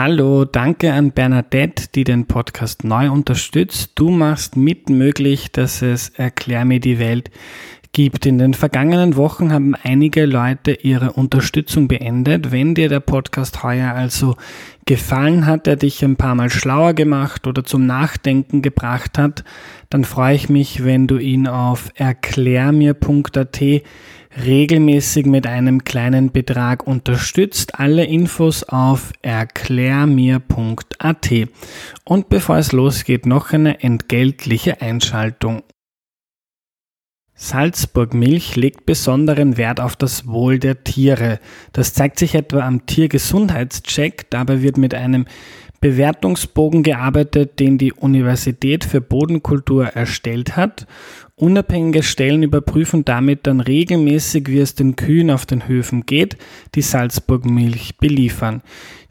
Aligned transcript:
Hallo, 0.00 0.44
danke 0.44 0.92
an 0.92 1.10
Bernadette, 1.10 1.88
die 1.92 2.04
den 2.04 2.26
Podcast 2.26 2.84
neu 2.84 3.10
unterstützt. 3.10 3.94
Du 3.96 4.10
machst 4.10 4.56
mit 4.56 4.88
möglich, 4.88 5.50
dass 5.50 5.82
es 5.82 6.10
Erklär 6.10 6.64
mir 6.64 6.78
die 6.78 7.00
Welt 7.00 7.32
gibt. 7.90 8.24
In 8.24 8.38
den 8.38 8.54
vergangenen 8.54 9.16
Wochen 9.16 9.52
haben 9.52 9.74
einige 9.74 10.24
Leute 10.24 10.70
ihre 10.70 11.14
Unterstützung 11.14 11.88
beendet. 11.88 12.52
Wenn 12.52 12.76
dir 12.76 12.88
der 12.88 13.00
Podcast 13.00 13.64
heuer 13.64 13.92
also 13.92 14.36
gefallen 14.86 15.46
hat, 15.46 15.66
der 15.66 15.74
dich 15.74 16.04
ein 16.04 16.14
paar 16.14 16.36
Mal 16.36 16.48
schlauer 16.48 16.94
gemacht 16.94 17.48
oder 17.48 17.64
zum 17.64 17.84
Nachdenken 17.84 18.62
gebracht 18.62 19.18
hat, 19.18 19.42
dann 19.90 20.04
freue 20.04 20.36
ich 20.36 20.48
mich, 20.48 20.84
wenn 20.84 21.08
du 21.08 21.18
ihn 21.18 21.48
auf 21.48 21.90
erklärmir.at 21.96 23.60
regelmäßig 24.36 25.26
mit 25.26 25.46
einem 25.46 25.84
kleinen 25.84 26.32
Betrag 26.32 26.84
unterstützt. 26.86 27.78
Alle 27.78 28.04
Infos 28.04 28.64
auf 28.64 29.12
erklärmir.at. 29.22 31.30
Und 32.04 32.28
bevor 32.28 32.58
es 32.58 32.72
losgeht, 32.72 33.26
noch 33.26 33.52
eine 33.52 33.82
entgeltliche 33.82 34.80
Einschaltung. 34.80 35.62
Salzburg 37.40 38.14
Milch 38.14 38.56
legt 38.56 38.84
besonderen 38.84 39.56
Wert 39.56 39.80
auf 39.80 39.94
das 39.94 40.26
Wohl 40.26 40.58
der 40.58 40.82
Tiere. 40.82 41.38
Das 41.72 41.94
zeigt 41.94 42.18
sich 42.18 42.34
etwa 42.34 42.66
am 42.66 42.84
Tiergesundheitscheck. 42.84 44.28
Dabei 44.30 44.60
wird 44.60 44.76
mit 44.76 44.92
einem 44.92 45.24
Bewertungsbogen 45.80 46.82
gearbeitet, 46.82 47.60
den 47.60 47.78
die 47.78 47.92
Universität 47.92 48.84
für 48.84 49.00
Bodenkultur 49.00 49.86
erstellt 49.86 50.56
hat. 50.56 50.88
Unabhängige 51.38 52.02
Stellen 52.02 52.42
überprüfen 52.42 53.04
damit 53.04 53.46
dann 53.46 53.60
regelmäßig, 53.60 54.48
wie 54.48 54.58
es 54.58 54.74
den 54.74 54.96
Kühen 54.96 55.30
auf 55.30 55.46
den 55.46 55.68
Höfen 55.68 56.04
geht, 56.04 56.36
die 56.74 56.82
Salzburg 56.82 57.44
Milch 57.46 57.96
beliefern. 57.98 58.60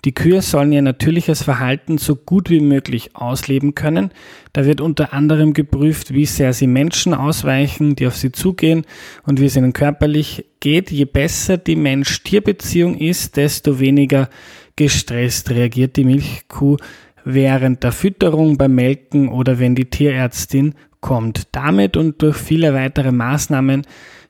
Die 0.03 0.13
Kühe 0.13 0.41
sollen 0.41 0.73
ihr 0.73 0.81
natürliches 0.81 1.41
Verhalten 1.41 1.97
so 1.97 2.17
gut 2.17 2.49
wie 2.49 2.59
möglich 2.59 3.15
ausleben 3.15 3.75
können. 3.75 4.11
Da 4.51 4.65
wird 4.65 4.81
unter 4.81 5.13
anderem 5.13 5.53
geprüft, 5.53 6.13
wie 6.13 6.25
sehr 6.25 6.51
sie 6.51 6.67
Menschen 6.67 7.13
ausweichen, 7.13 7.95
die 7.95 8.07
auf 8.07 8.17
sie 8.17 8.33
zugehen 8.33 8.85
und 9.25 9.39
wie 9.39 9.45
es 9.45 9.55
ihnen 9.55 9.71
körperlich 9.71 10.43
geht. 10.59 10.91
Je 10.91 11.05
besser 11.05 11.57
die 11.57 11.77
Mensch-Tier-Beziehung 11.77 12.97
ist, 12.97 13.37
desto 13.37 13.79
weniger 13.79 14.29
gestresst 14.75 15.49
reagiert 15.49 15.95
die 15.95 16.03
Milchkuh 16.03 16.75
während 17.23 17.83
der 17.83 17.91
Fütterung, 17.91 18.57
beim 18.57 18.75
Melken 18.75 19.27
oder 19.27 19.59
wenn 19.59 19.75
die 19.75 19.89
Tierärztin 19.89 20.75
kommt. 21.07 21.47
Damit 21.53 21.95
und 21.95 22.21
durch 22.21 22.35
viele 22.35 22.73
weitere 22.73 23.13
Maßnahmen 23.13 23.83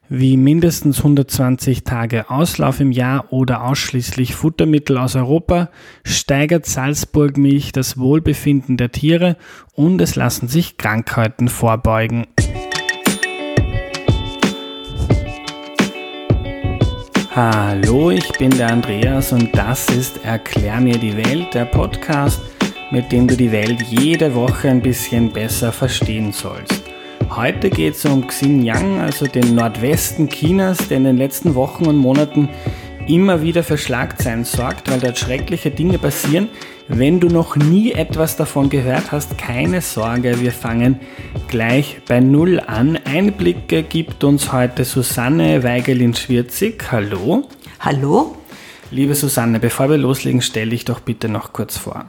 wie 0.09 0.37
mindestens 0.37 0.99
120 0.99 1.83
Tage 1.83 2.29
Auslauf 2.29 2.79
im 2.79 2.91
Jahr 2.91 3.33
oder 3.33 3.63
ausschließlich 3.63 4.35
Futtermittel 4.35 4.99
aus 4.99 5.15
Europa 5.15 5.69
steigert 6.03 6.67
Salzburg 6.67 7.35
Milch 7.35 7.71
das 7.71 7.97
Wohlbefinden 7.97 8.77
der 8.77 8.91
Tiere 8.91 9.37
und 9.73 9.99
es 10.01 10.15
lassen 10.15 10.47
sich 10.47 10.77
Krankheiten 10.77 11.49
vorbeugen. 11.49 12.27
Hallo, 17.35 18.11
ich 18.11 18.31
bin 18.33 18.51
der 18.51 18.71
Andreas 18.71 19.31
und 19.33 19.49
das 19.57 19.89
ist 19.89 20.23
Erklär 20.23 20.79
mir 20.79 20.99
die 20.99 21.17
Welt, 21.17 21.55
der 21.55 21.65
Podcast, 21.65 22.39
mit 22.91 23.11
dem 23.11 23.27
du 23.27 23.35
die 23.35 23.51
Welt 23.51 23.81
jede 23.81 24.33
Woche 24.35 24.69
ein 24.69 24.81
bisschen 24.81 25.31
besser 25.31 25.71
verstehen 25.71 26.31
sollst. 26.31 26.83
Heute 27.29 27.69
geht 27.69 27.95
es 27.95 28.05
um 28.05 28.25
Xinjiang, 28.25 28.99
also 28.99 29.25
den 29.25 29.55
Nordwesten 29.55 30.29
Chinas, 30.29 30.87
der 30.87 30.97
in 30.97 31.03
den 31.03 31.17
letzten 31.17 31.55
Wochen 31.55 31.85
und 31.85 31.97
Monaten 31.97 32.49
immer 33.07 33.41
wieder 33.41 33.63
für 33.63 33.77
Schlagzeilen 33.77 34.43
sorgt, 34.43 34.89
weil 34.89 34.99
dort 34.99 35.17
schreckliche 35.17 35.71
Dinge 35.71 35.97
passieren. 35.97 36.49
Wenn 36.87 37.19
du 37.19 37.27
noch 37.27 37.55
nie 37.55 37.91
etwas 37.91 38.37
davon 38.37 38.69
gehört 38.69 39.11
hast, 39.11 39.37
keine 39.37 39.81
Sorge, 39.81 40.39
wir 40.39 40.51
fangen 40.51 40.99
gleich 41.47 41.99
bei 42.07 42.19
Null 42.19 42.61
an. 42.65 42.97
Einblicke 43.03 43.83
gibt 43.83 44.23
uns 44.23 44.53
heute 44.53 44.85
Susanne 44.85 45.63
Weigelin-Schwirzig. 45.63 46.83
Hallo. 46.91 47.47
Hallo. 47.79 48.35
Liebe 48.89 49.15
Susanne, 49.15 49.59
bevor 49.59 49.89
wir 49.89 49.97
loslegen, 49.97 50.41
stell 50.41 50.69
dich 50.69 50.85
doch 50.85 51.01
bitte 51.01 51.27
noch 51.27 51.51
kurz 51.51 51.77
vor. 51.77 52.05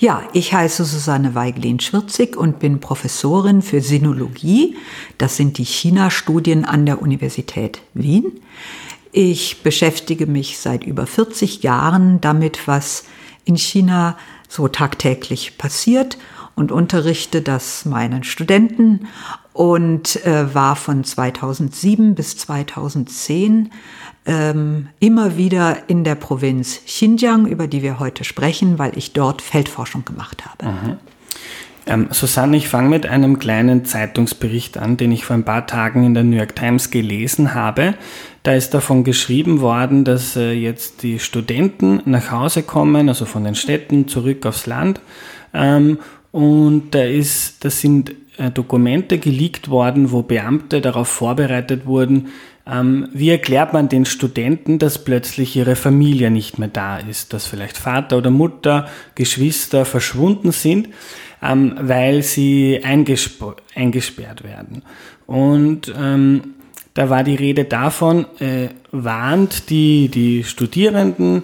Ja, 0.00 0.22
ich 0.32 0.54
heiße 0.54 0.86
Susanne 0.86 1.34
Weigelin-Schwirzig 1.34 2.34
und 2.34 2.58
bin 2.58 2.80
Professorin 2.80 3.60
für 3.60 3.82
Sinologie. 3.82 4.78
Das 5.18 5.36
sind 5.36 5.58
die 5.58 5.64
China-Studien 5.66 6.64
an 6.64 6.86
der 6.86 7.02
Universität 7.02 7.82
Wien. 7.92 8.40
Ich 9.12 9.62
beschäftige 9.62 10.26
mich 10.26 10.58
seit 10.58 10.84
über 10.84 11.06
40 11.06 11.62
Jahren 11.62 12.18
damit, 12.22 12.66
was 12.66 13.04
in 13.44 13.58
China 13.58 14.16
so 14.48 14.68
tagtäglich 14.68 15.58
passiert 15.58 16.16
und 16.54 16.72
unterrichte 16.72 17.42
das 17.42 17.84
meinen 17.84 18.24
Studenten 18.24 19.06
und 19.52 20.24
äh, 20.24 20.54
war 20.54 20.76
von 20.76 21.04
2007 21.04 22.14
bis 22.14 22.38
2010 22.38 23.70
ähm, 24.30 24.86
immer 25.00 25.36
wieder 25.36 25.88
in 25.88 26.04
der 26.04 26.14
Provinz 26.14 26.82
Xinjiang, 26.86 27.46
über 27.46 27.66
die 27.66 27.82
wir 27.82 27.98
heute 27.98 28.22
sprechen, 28.22 28.78
weil 28.78 28.96
ich 28.96 29.12
dort 29.12 29.42
Feldforschung 29.42 30.04
gemacht 30.04 30.44
habe. 30.46 30.72
Mhm. 30.72 30.96
Ähm, 31.86 32.08
Susanne, 32.12 32.56
ich 32.56 32.68
fange 32.68 32.90
mit 32.90 33.06
einem 33.06 33.40
kleinen 33.40 33.84
Zeitungsbericht 33.84 34.78
an, 34.78 34.96
den 34.96 35.10
ich 35.10 35.24
vor 35.24 35.34
ein 35.34 35.44
paar 35.44 35.66
Tagen 35.66 36.04
in 36.04 36.14
der 36.14 36.22
New 36.22 36.36
York 36.36 36.54
Times 36.54 36.92
gelesen 36.92 37.54
habe. 37.54 37.94
Da 38.44 38.52
ist 38.52 38.72
davon 38.72 39.02
geschrieben 39.02 39.60
worden, 39.60 40.04
dass 40.04 40.36
äh, 40.36 40.52
jetzt 40.52 41.02
die 41.02 41.18
Studenten 41.18 42.00
nach 42.04 42.30
Hause 42.30 42.62
kommen, 42.62 43.08
also 43.08 43.24
von 43.24 43.42
den 43.42 43.56
Städten 43.56 44.06
zurück 44.06 44.46
aufs 44.46 44.66
Land. 44.66 45.00
Ähm, 45.52 45.98
und 46.30 46.90
da 46.92 47.02
ist, 47.02 47.64
das 47.64 47.80
sind 47.80 48.14
äh, 48.38 48.52
Dokumente 48.52 49.18
geleakt 49.18 49.68
worden, 49.68 50.12
wo 50.12 50.22
Beamte 50.22 50.80
darauf 50.80 51.08
vorbereitet 51.08 51.84
wurden, 51.84 52.28
ähm, 52.66 53.08
wie 53.12 53.30
erklärt 53.30 53.72
man 53.72 53.88
den 53.88 54.04
Studenten, 54.04 54.78
dass 54.78 55.04
plötzlich 55.04 55.56
ihre 55.56 55.76
Familie 55.76 56.30
nicht 56.30 56.58
mehr 56.58 56.68
da 56.68 56.98
ist, 56.98 57.32
dass 57.32 57.46
vielleicht 57.46 57.76
Vater 57.76 58.18
oder 58.18 58.30
Mutter, 58.30 58.88
Geschwister 59.14 59.84
verschwunden 59.84 60.52
sind, 60.52 60.88
ähm, 61.42 61.74
weil 61.80 62.22
sie 62.22 62.82
eingesperrt 62.84 64.44
werden. 64.44 64.82
Und 65.26 65.92
ähm, 65.98 66.54
da 66.94 67.08
war 67.08 67.24
die 67.24 67.36
Rede 67.36 67.64
davon, 67.64 68.26
äh, 68.40 68.68
warnt 68.90 69.70
die, 69.70 70.08
die 70.08 70.44
Studierenden 70.44 71.42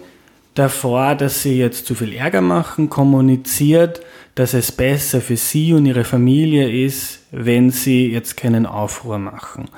davor, 0.54 1.14
dass 1.14 1.42
sie 1.42 1.58
jetzt 1.58 1.86
zu 1.86 1.94
viel 1.94 2.12
Ärger 2.12 2.40
machen, 2.40 2.90
kommuniziert, 2.90 4.00
dass 4.34 4.52
es 4.52 4.70
besser 4.70 5.22
für 5.22 5.36
sie 5.36 5.72
und 5.72 5.86
ihre 5.86 6.04
Familie 6.04 6.84
ist, 6.84 7.20
wenn 7.30 7.70
sie 7.70 8.12
jetzt 8.12 8.36
keinen 8.36 8.66
Aufruhr 8.66 9.18
machen 9.18 9.70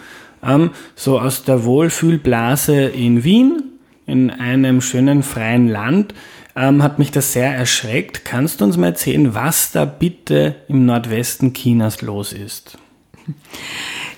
ähm, 0.42 0.70
so 0.94 1.18
aus 1.18 1.44
der 1.44 1.64
Wohlfühlblase 1.64 2.84
in 2.84 3.24
Wien, 3.24 3.62
in 4.06 4.30
einem 4.30 4.80
schönen 4.80 5.22
freien 5.22 5.68
Land, 5.68 6.14
ähm, 6.56 6.82
hat 6.82 6.98
mich 6.98 7.10
das 7.10 7.32
sehr 7.32 7.54
erschreckt. 7.54 8.24
Kannst 8.24 8.60
du 8.60 8.64
uns 8.64 8.76
mal 8.76 8.88
erzählen, 8.88 9.34
was 9.34 9.70
da 9.70 9.84
bitte 9.84 10.56
im 10.68 10.86
Nordwesten 10.86 11.52
Chinas 11.54 12.02
los 12.02 12.32
ist? 12.32 12.78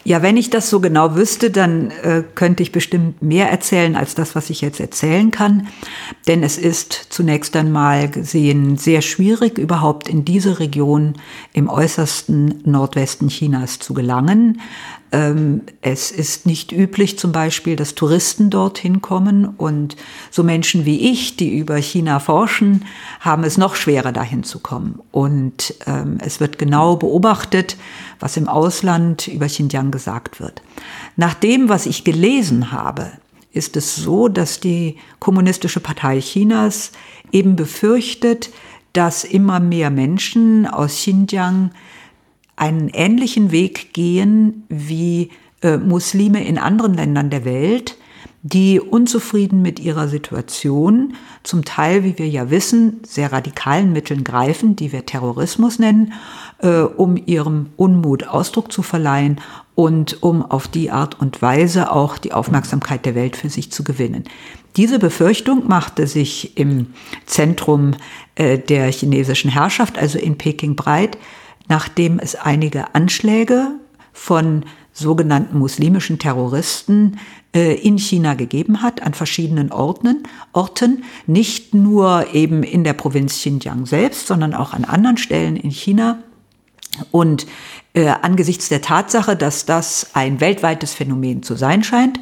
Ja, 0.03 0.23
wenn 0.23 0.39
ich 0.39 0.49
das 0.49 0.71
so 0.71 0.81
genau 0.81 1.15
wüsste, 1.15 1.51
dann 1.51 1.91
äh, 1.91 2.23
könnte 2.35 2.63
ich 2.63 2.73
bestimmt 2.73 3.21
mehr 3.21 3.51
erzählen 3.51 3.97
als 3.97 4.15
das, 4.15 4.35
was 4.35 4.49
ich 4.49 4.63
jetzt 4.63 4.81
erzählen 4.81 5.31
kann. 5.31 5.69
Denn 6.27 6.43
es 6.43 6.57
ist 6.57 6.93
zunächst 7.11 7.55
einmal 7.55 8.09
gesehen 8.09 8.79
sehr 8.79 9.03
schwierig, 9.03 9.59
überhaupt 9.59 10.09
in 10.09 10.25
diese 10.25 10.59
Region 10.59 11.15
im 11.53 11.69
äußersten 11.69 12.63
Nordwesten 12.65 13.29
Chinas 13.29 13.79
zu 13.79 13.93
gelangen. 13.93 14.63
Ähm, 15.13 15.63
es 15.81 16.13
ist 16.13 16.47
nicht 16.47 16.71
üblich 16.71 17.19
zum 17.19 17.33
Beispiel, 17.33 17.75
dass 17.75 17.97
Touristen 17.97 18.49
dorthin 18.49 19.03
kommen 19.03 19.45
und 19.45 19.97
so 20.31 20.45
Menschen 20.45 20.85
wie 20.85 21.11
ich, 21.11 21.37
die 21.37 21.59
über 21.59 21.77
China 21.77 22.21
forschen, 22.21 22.85
haben 23.19 23.43
es 23.43 23.59
noch 23.59 23.75
schwerer 23.75 24.13
dahin 24.13 24.45
zu 24.45 24.61
kommen. 24.61 25.01
Und 25.11 25.75
ähm, 25.87 26.19
es 26.25 26.39
wird 26.39 26.59
genau 26.59 26.97
beobachtet, 26.97 27.77
was 28.21 28.37
im 28.37 28.49
Ausland 28.49 29.27
über 29.27 29.47
Xinjiang 29.47 29.91
gesagt 29.91 30.41
wird. 30.41 30.63
Nach 31.17 31.35
dem, 31.35 31.69
was 31.69 31.87
ich 31.87 32.05
gelesen 32.05 32.71
habe, 32.71 33.11
ist 33.53 33.77
es 33.77 33.97
so, 33.97 34.29
dass 34.29 34.61
die 34.61 34.97
Kommunistische 35.19 35.81
Partei 35.81 36.21
Chinas 36.21 36.93
eben 37.33 37.57
befürchtet, 37.57 38.51
dass 38.93 39.25
immer 39.25 39.59
mehr 39.59 39.91
Menschen 39.91 40.67
aus 40.67 40.95
Xinjiang 40.95 41.73
einen 42.61 42.91
ähnlichen 42.91 43.53
Weg 43.53 43.95
gehen 43.95 44.65
wie 44.69 45.31
äh, 45.63 45.79
Muslime 45.79 46.45
in 46.47 46.59
anderen 46.59 46.93
Ländern 46.93 47.31
der 47.31 47.47
Welt, 47.47 47.97
die 48.43 48.81
unzufrieden 48.81 49.63
mit 49.63 49.81
ihrer 49.81 50.09
Situation 50.09 51.15
zum 51.43 51.65
Teil, 51.65 52.05
wie 52.05 52.19
wir 52.19 52.29
ja 52.29 52.51
wissen, 52.51 53.01
sehr 53.07 53.33
radikalen 53.33 53.93
Mitteln 53.93 54.25
greifen, 54.25 54.77
die 54.77 54.93
wir 54.93 55.07
Terrorismus 55.07 55.79
nennen, 55.79 56.13
äh, 56.59 56.81
um 56.81 57.17
ihrem 57.17 57.71
Unmut 57.77 58.29
Ausdruck 58.29 58.71
zu 58.71 58.83
verleihen 58.83 59.41
und 59.75 60.23
um 60.23 60.43
auf 60.43 60.69
die 60.69 60.91
Art 60.91 61.19
und 61.19 61.41
Weise 61.41 61.91
auch 61.91 62.19
die 62.19 62.35
Aufmerksamkeit 62.35 63.07
der 63.07 63.15
Welt 63.15 63.37
für 63.37 63.49
sich 63.49 63.73
zu 63.73 63.85
gewinnen. 63.85 64.25
Diese 64.77 64.99
Befürchtung 64.99 65.67
machte 65.67 66.07
sich 66.07 66.59
im 66.59 66.89
Zentrum 67.25 67.93
äh, 68.35 68.59
der 68.59 68.93
chinesischen 68.93 69.51
Herrschaft, 69.51 69.99
also 69.99 70.19
in 70.19 70.37
Peking, 70.37 70.77
breit, 70.77 71.17
nachdem 71.71 72.19
es 72.19 72.35
einige 72.35 72.95
Anschläge 72.95 73.69
von 74.13 74.67
sogenannten 74.93 75.59
muslimischen 75.59 76.19
Terroristen 76.19 77.19
äh, 77.55 77.75
in 77.75 77.97
China 77.97 78.35
gegeben 78.35 78.83
hat, 78.83 79.03
an 79.03 79.15
verschiedenen 79.15 79.73
Orten, 79.73 80.25
Orten, 80.53 81.05
nicht 81.27 81.73
nur 81.73 82.35
eben 82.35 82.65
in 82.65 82.85
der 82.85 82.93
Provinz 82.93 83.35
Xinjiang 83.35 83.87
selbst, 83.87 84.27
sondern 84.27 84.53
auch 84.53 84.75
an 84.75 84.85
anderen 84.85 85.17
Stellen 85.17 85.57
in 85.57 85.71
China. 85.71 86.19
Und 87.13 87.47
äh, 87.95 88.09
angesichts 88.09 88.69
der 88.69 88.83
Tatsache, 88.83 89.37
dass 89.37 89.65
das 89.65 90.11
ein 90.15 90.41
weltweites 90.41 90.93
Phänomen 90.93 91.45
zu 91.45 91.55
sein 91.55 91.85
scheint, 91.85 92.19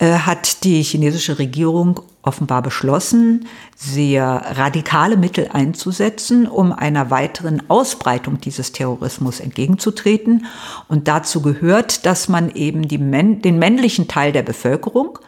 hat 0.00 0.64
die 0.64 0.82
chinesische 0.82 1.38
Regierung 1.38 2.00
offenbar 2.24 2.62
beschlossen, 2.62 3.46
sehr 3.76 4.24
radikale 4.24 5.16
Mittel 5.16 5.48
einzusetzen, 5.52 6.46
um 6.46 6.72
einer 6.72 7.10
weiteren 7.10 7.68
Ausbreitung 7.68 8.40
dieses 8.40 8.72
Terrorismus 8.72 9.40
entgegenzutreten. 9.40 10.46
Und 10.88 11.06
dazu 11.06 11.42
gehört, 11.42 12.06
dass 12.06 12.28
man 12.28 12.50
eben 12.50 12.88
die, 12.88 12.98
den 12.98 13.58
männlichen 13.58 14.08
Teil 14.08 14.32
der 14.32 14.42
Bevölkerung, 14.42 15.18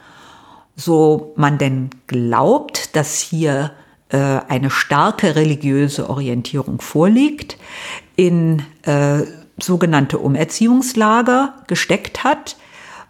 so 0.74 1.32
man 1.36 1.58
denn 1.58 1.90
glaubt, 2.06 2.96
dass 2.96 3.20
hier 3.20 3.72
äh, 4.08 4.18
eine 4.48 4.70
starke 4.70 5.36
religiöse 5.36 6.08
Orientierung 6.08 6.80
vorliegt, 6.80 7.58
in 8.14 8.62
äh, 8.82 9.22
sogenannte 9.58 10.18
Umerziehungslager 10.18 11.54
gesteckt 11.66 12.24
hat, 12.24 12.56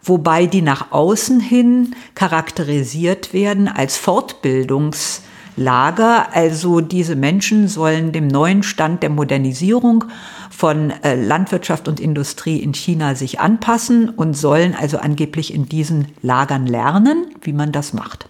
wobei 0.06 0.46
die 0.46 0.62
nach 0.62 0.92
außen 0.92 1.40
hin 1.40 1.94
charakterisiert 2.14 3.34
werden 3.34 3.68
als 3.68 3.98
Fortbildungslager. 3.98 6.34
Also 6.34 6.80
diese 6.80 7.16
Menschen 7.16 7.68
sollen 7.68 8.12
dem 8.12 8.28
neuen 8.28 8.62
Stand 8.62 9.02
der 9.02 9.10
Modernisierung 9.10 10.04
von 10.50 10.90
äh, 11.02 11.14
Landwirtschaft 11.14 11.86
und 11.88 12.00
Industrie 12.00 12.56
in 12.58 12.72
China 12.72 13.14
sich 13.14 13.40
anpassen 13.40 14.08
und 14.08 14.32
sollen 14.34 14.74
also 14.74 14.96
angeblich 14.98 15.52
in 15.52 15.68
diesen 15.68 16.06
Lagern 16.22 16.66
lernen, 16.66 17.26
wie 17.42 17.52
man 17.52 17.72
das 17.72 17.92
macht. 17.92 18.26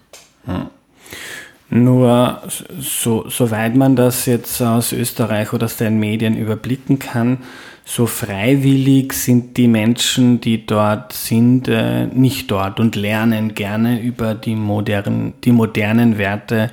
Hm. 0.46 0.66
Nur 1.68 2.42
so, 2.78 3.28
soweit 3.28 3.74
man 3.74 3.96
das 3.96 4.26
jetzt 4.26 4.62
aus 4.62 4.92
Österreich 4.92 5.52
oder 5.52 5.64
aus 5.64 5.76
den 5.76 5.98
Medien 5.98 6.36
überblicken 6.36 7.00
kann, 7.00 7.38
so 7.88 8.06
freiwillig 8.06 9.12
sind 9.12 9.56
die 9.56 9.68
Menschen, 9.68 10.40
die 10.40 10.66
dort 10.66 11.12
sind, 11.12 11.68
äh, 11.68 12.06
nicht 12.08 12.50
dort 12.50 12.80
und 12.80 12.96
lernen 12.96 13.54
gerne 13.54 14.00
über 14.02 14.34
die, 14.34 14.56
modernen, 14.56 15.34
die 15.44 15.52
modernen 15.52 16.18
Werte 16.18 16.72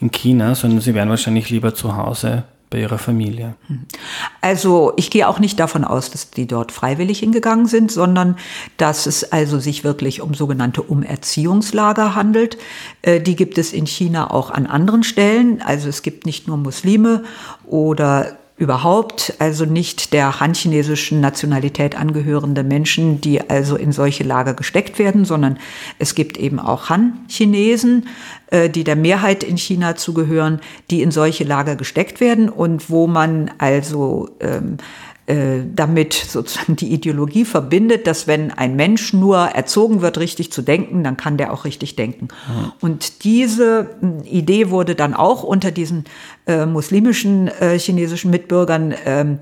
in 0.00 0.10
China, 0.10 0.54
sondern 0.54 0.80
sie 0.80 0.94
wären 0.94 1.10
wahrscheinlich 1.10 1.50
lieber 1.50 1.74
zu 1.74 1.98
Hause 1.98 2.44
bei 2.70 2.80
ihrer 2.80 2.96
Familie. 2.96 3.56
Also 4.40 4.94
ich 4.96 5.10
gehe 5.10 5.28
auch 5.28 5.38
nicht 5.38 5.60
davon 5.60 5.84
aus, 5.84 6.10
dass 6.10 6.30
die 6.30 6.46
dort 6.46 6.72
freiwillig 6.72 7.18
hingegangen 7.18 7.66
sind, 7.66 7.92
sondern 7.92 8.36
dass 8.78 9.04
es 9.04 9.32
also 9.32 9.58
sich 9.58 9.84
wirklich 9.84 10.22
um 10.22 10.32
sogenannte 10.32 10.80
Umerziehungslager 10.80 12.14
handelt. 12.14 12.56
Äh, 13.02 13.20
die 13.20 13.36
gibt 13.36 13.58
es 13.58 13.74
in 13.74 13.86
China 13.86 14.30
auch 14.30 14.50
an 14.50 14.66
anderen 14.66 15.02
Stellen. 15.02 15.60
Also 15.60 15.90
es 15.90 16.00
gibt 16.00 16.24
nicht 16.24 16.48
nur 16.48 16.56
Muslime 16.56 17.22
oder 17.66 18.38
überhaupt, 18.56 19.34
also 19.40 19.64
nicht 19.64 20.12
der 20.12 20.38
han-chinesischen 20.38 21.20
Nationalität 21.20 21.96
angehörende 21.96 22.62
Menschen, 22.62 23.20
die 23.20 23.50
also 23.50 23.74
in 23.74 23.90
solche 23.90 24.22
Lager 24.22 24.54
gesteckt 24.54 25.00
werden, 25.00 25.24
sondern 25.24 25.58
es 25.98 26.14
gibt 26.14 26.36
eben 26.36 26.60
auch 26.60 26.88
Han-Chinesen, 26.88 28.06
äh, 28.48 28.70
die 28.70 28.84
der 28.84 28.94
Mehrheit 28.94 29.42
in 29.42 29.56
China 29.56 29.96
zugehören, 29.96 30.60
die 30.90 31.02
in 31.02 31.10
solche 31.10 31.42
Lager 31.42 31.74
gesteckt 31.74 32.20
werden 32.20 32.48
und 32.48 32.90
wo 32.90 33.08
man 33.08 33.50
also 33.58 34.28
ähm, 34.38 34.76
äh, 34.76 35.13
damit 35.26 36.12
sozusagen 36.12 36.76
die 36.76 36.92
Ideologie 36.92 37.46
verbindet, 37.46 38.06
dass 38.06 38.26
wenn 38.26 38.50
ein 38.50 38.76
Mensch 38.76 39.14
nur 39.14 39.38
erzogen 39.38 40.02
wird, 40.02 40.18
richtig 40.18 40.52
zu 40.52 40.60
denken, 40.60 41.02
dann 41.02 41.16
kann 41.16 41.38
der 41.38 41.52
auch 41.52 41.64
richtig 41.64 41.96
denken. 41.96 42.28
Mhm. 42.28 42.72
Und 42.80 43.24
diese 43.24 43.96
hm, 44.00 44.22
Idee 44.24 44.68
wurde 44.68 44.94
dann 44.94 45.14
auch 45.14 45.42
unter 45.42 45.70
diesen 45.70 46.04
äh, 46.46 46.66
muslimischen 46.66 47.48
äh, 47.48 47.78
chinesischen 47.78 48.30
Mitbürgern 48.30 48.94
ähm, 49.06 49.38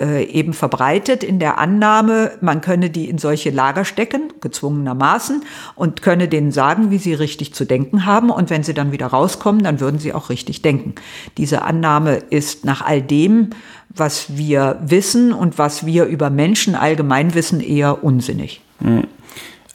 äh, 0.00 0.24
eben 0.24 0.52
verbreitet 0.52 1.24
in 1.24 1.38
der 1.38 1.58
Annahme, 1.58 2.32
man 2.40 2.60
könne 2.60 2.90
die 2.90 3.08
in 3.08 3.18
solche 3.18 3.50
Lager 3.50 3.84
stecken, 3.84 4.32
gezwungenermaßen, 4.40 5.42
und 5.74 6.02
könne 6.02 6.28
denen 6.28 6.52
sagen, 6.52 6.90
wie 6.90 6.98
sie 6.98 7.14
richtig 7.14 7.54
zu 7.54 7.64
denken 7.64 8.06
haben. 8.06 8.30
Und 8.30 8.50
wenn 8.50 8.62
sie 8.62 8.74
dann 8.74 8.92
wieder 8.92 9.06
rauskommen, 9.06 9.62
dann 9.62 9.80
würden 9.80 9.98
sie 9.98 10.12
auch 10.12 10.28
richtig 10.28 10.62
denken. 10.62 10.94
Diese 11.38 11.62
Annahme 11.62 12.16
ist 12.30 12.64
nach 12.64 12.82
all 12.82 13.02
dem, 13.02 13.50
was 13.88 14.36
wir 14.36 14.78
wissen 14.84 15.32
und 15.32 15.58
was 15.58 15.86
wir 15.86 16.04
über 16.04 16.30
Menschen 16.30 16.74
allgemein 16.74 17.34
wissen, 17.34 17.60
eher 17.60 18.04
unsinnig. 18.04 18.60
Hm. 18.80 19.04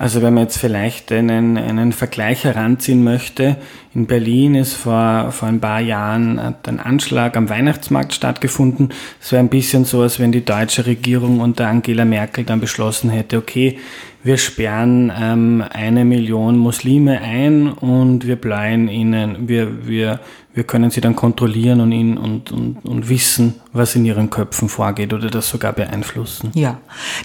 Also 0.01 0.24
wenn 0.24 0.33
man 0.33 0.45
jetzt 0.45 0.57
vielleicht 0.57 1.12
einen, 1.12 1.59
einen 1.59 1.92
Vergleich 1.92 2.44
heranziehen 2.44 3.03
möchte, 3.03 3.57
in 3.94 4.07
Berlin 4.07 4.56
ist 4.56 4.74
vor, 4.74 5.31
vor 5.31 5.48
ein 5.48 5.59
paar 5.59 5.80
Jahren 5.80 6.39
ein 6.39 6.80
Anschlag 6.80 7.38
am 7.38 7.50
Weihnachtsmarkt 7.50 8.15
stattgefunden. 8.15 8.89
Es 9.21 9.31
wäre 9.31 9.44
ein 9.44 9.50
bisschen 9.50 9.86
so, 9.86 10.01
als 10.01 10.19
wenn 10.19 10.31
die 10.31 10.44
deutsche 10.44 10.88
Regierung 10.88 11.39
unter 11.39 11.68
Angela 11.68 12.03
Merkel 12.03 12.45
dann 12.45 12.59
beschlossen 12.59 13.12
hätte, 13.12 13.38
okay, 13.38 13.77
wir 14.24 14.38
sperren 14.38 15.12
ähm, 15.15 15.63
eine 15.71 16.03
Million 16.03 16.57
Muslime 16.57 17.21
ein 17.21 17.71
und 17.71 18.25
wir 18.25 18.38
bleiben 18.38 18.88
ihnen, 18.88 19.48
wir, 19.48 19.88
wir, 19.88 20.19
wir 20.53 20.65
können 20.65 20.92
sie 20.92 21.00
dann 21.00 21.15
kontrollieren 21.15 21.80
und, 21.80 21.92
ihn, 21.94 22.18
und, 22.18 22.51
und, 22.51 22.83
und 22.83 23.09
wissen, 23.09 23.56
was 23.71 23.95
in 23.95 24.03
ihren 24.03 24.30
Köpfen 24.30 24.68
vorgeht 24.68 25.13
oder 25.13 25.30
das 25.30 25.50
sogar 25.50 25.71
beeinflussen. 25.71 26.51
Ja, 26.53 26.81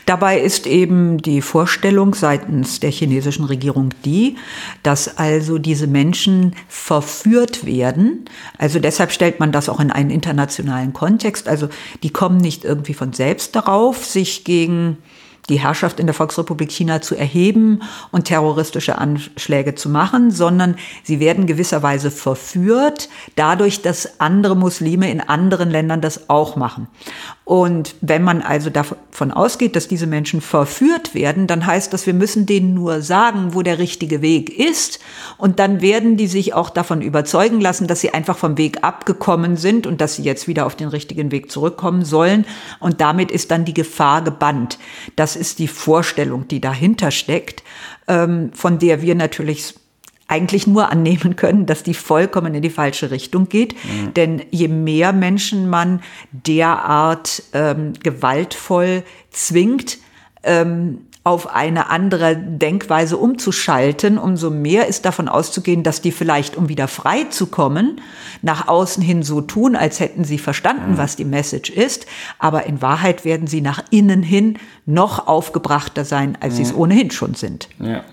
dabei 0.07 0.39
ist 0.39 0.67
eben 0.67 1.19
die 1.19 1.43
Vorstellung 1.43 2.15
seitens 2.15 2.79
der 2.79 2.91
chinesischen 2.91 3.45
Regierung 3.45 3.91
die, 4.05 4.37
dass 4.85 5.19
also 5.19 5.59
diese 5.59 5.89
Menschen 5.89 6.55
verführt 6.69 7.67
werden. 7.67 8.27
Also 8.59 8.79
deshalb 8.79 9.11
stellt 9.11 9.41
man 9.41 9.51
das 9.51 9.69
auch 9.69 9.81
in 9.81 9.91
einen 9.91 10.11
internationalen 10.11 10.93
Kontext. 10.93 11.49
Also 11.49 11.69
die 12.05 12.11
kommen 12.11 12.39
nicht 12.39 12.65
irgendwie 12.65 12.95
von 12.95 13.13
selbst 13.13 13.57
darauf, 13.57 14.05
sich 14.05 14.45
gegen 14.45 14.99
die 15.49 15.61
Herrschaft 15.61 16.01
in 16.01 16.07
der 16.07 16.15
Volksrepublik 16.15 16.71
China 16.71 17.01
zu 17.01 17.15
erheben 17.15 17.83
und 18.11 18.25
terroristische 18.25 18.99
Anschläge 18.99 19.75
zu 19.75 19.89
machen, 19.89 20.31
sondern 20.31 20.77
sie 21.03 21.21
werden 21.21 21.47
gewisserweise 21.47 22.11
verführt 22.11 23.09
dadurch, 23.37 23.83
dass 23.83 24.21
andere 24.21 24.57
Muslime 24.57 25.11
in 25.11 25.21
anderen 25.21 25.71
Ländern 25.71 26.01
das 26.01 26.29
auch 26.29 26.57
machen. 26.57 26.89
Und 27.49 27.95
wenn 28.01 28.25
man 28.25 28.43
also 28.43 28.71
davon 28.71 29.31
ausgeht, 29.31 29.77
dass 29.77 29.87
diese 29.87 30.09
Menschen 30.09 30.41
verführt 30.41 31.15
werden, 31.15 31.47
dann 31.47 31.65
heißt 31.65 31.93
das, 31.93 32.05
wir 32.05 32.13
müssen 32.13 32.45
denen 32.45 32.75
nur 32.75 33.03
sagen, 33.03 33.55
wo 33.55 33.63
der 33.63 33.79
richtige 33.79 34.21
Weg 34.21 34.51
ist. 34.51 34.99
Und 35.39 35.61
dann 35.61 35.81
werden 35.81 36.17
die 36.17 36.27
sich 36.27 36.55
auch 36.55 36.71
davon 36.71 37.03
überzeugen 37.03 37.61
lassen, 37.61 37.87
dass 37.87 38.01
sie 38.01 38.13
einfach 38.13 38.37
vom 38.37 38.59
Weg 38.59 38.83
abgekommen 38.83 39.57
sind 39.57 39.87
und 39.87 40.01
dass 40.01 40.17
sie 40.17 40.25
jetzt 40.25 40.49
wieder 40.49 40.67
auf 40.67 40.75
den 40.75 40.89
richtigen 40.89 41.31
Weg 41.31 41.53
zurückkommen 41.53 42.05
sollen. 42.05 42.47
Und 42.81 43.01
damit 43.01 43.31
ist 43.31 43.53
dann 43.53 43.65
die 43.65 43.75
Gefahr 43.75 44.23
gebannt. 44.23 44.81
Das 45.15 45.37
ist 45.37 45.61
die 45.61 45.69
Vorstellung, 45.69 46.49
die 46.49 46.61
dahinter 46.61 47.13
steckt, 47.13 47.63
ähm, 48.09 48.51
von 48.55 48.81
der 48.81 49.03
wir 49.03 49.15
natürlich 49.15 49.77
eigentlich 50.29 50.67
nur 50.67 50.91
annehmen 50.91 51.37
können, 51.37 51.67
dass 51.67 51.83
die 51.83 51.95
vollkommen 51.95 52.55
in 52.55 52.63
die 52.63 52.71
falsche 52.71 53.11
Richtung 53.11 53.49
geht. 53.49 53.75
Mhm. 53.75 54.15
Denn 54.15 54.43
je 54.51 54.69
mehr 54.69 55.13
Menschen 55.13 55.71
man 55.71 56.03
derart 56.33 57.43
ähm, 57.53 57.93
gewaltvoll 58.03 59.05
zwingt, 59.31 59.99
ähm, 60.43 60.99
auf 61.27 61.53
eine 61.53 61.91
andere 61.91 62.37
Denkweise 62.37 63.17
umzuschalten, 63.17 64.17
umso 64.17 64.49
mehr 64.49 64.87
ist 64.87 65.05
davon 65.05 65.27
auszugehen, 65.29 65.83
dass 65.83 66.01
die 66.01 66.13
vielleicht, 66.13 66.57
um 66.57 66.69
wieder 66.69 66.87
frei 66.87 67.25
zu 67.25 67.47
kommen, 67.47 68.01
nach 68.43 68.69
außen 68.69 69.03
hin 69.03 69.25
so 69.25 69.41
tun, 69.41 69.75
als 69.75 69.99
hätten 69.99 70.23
sie 70.23 70.39
verstanden, 70.39 70.93
mhm. 70.93 70.99
was 70.99 71.17
die 71.17 71.25
Message 71.25 71.71
ist, 71.71 72.07
aber 72.39 72.67
in 72.67 72.81
Wahrheit 72.81 73.25
werden 73.25 73.49
sie 73.49 73.61
nach 73.61 73.83
innen 73.91 74.23
hin 74.23 74.57
noch 74.87 75.27
aufgebrachter 75.27 76.05
sein, 76.05 76.39
als 76.41 76.53
mhm. 76.53 76.57
sie 76.59 76.63
es 76.63 76.75
ohnehin 76.77 77.11
schon 77.11 77.35
sind. 77.35 77.71
Ja. 77.81 78.05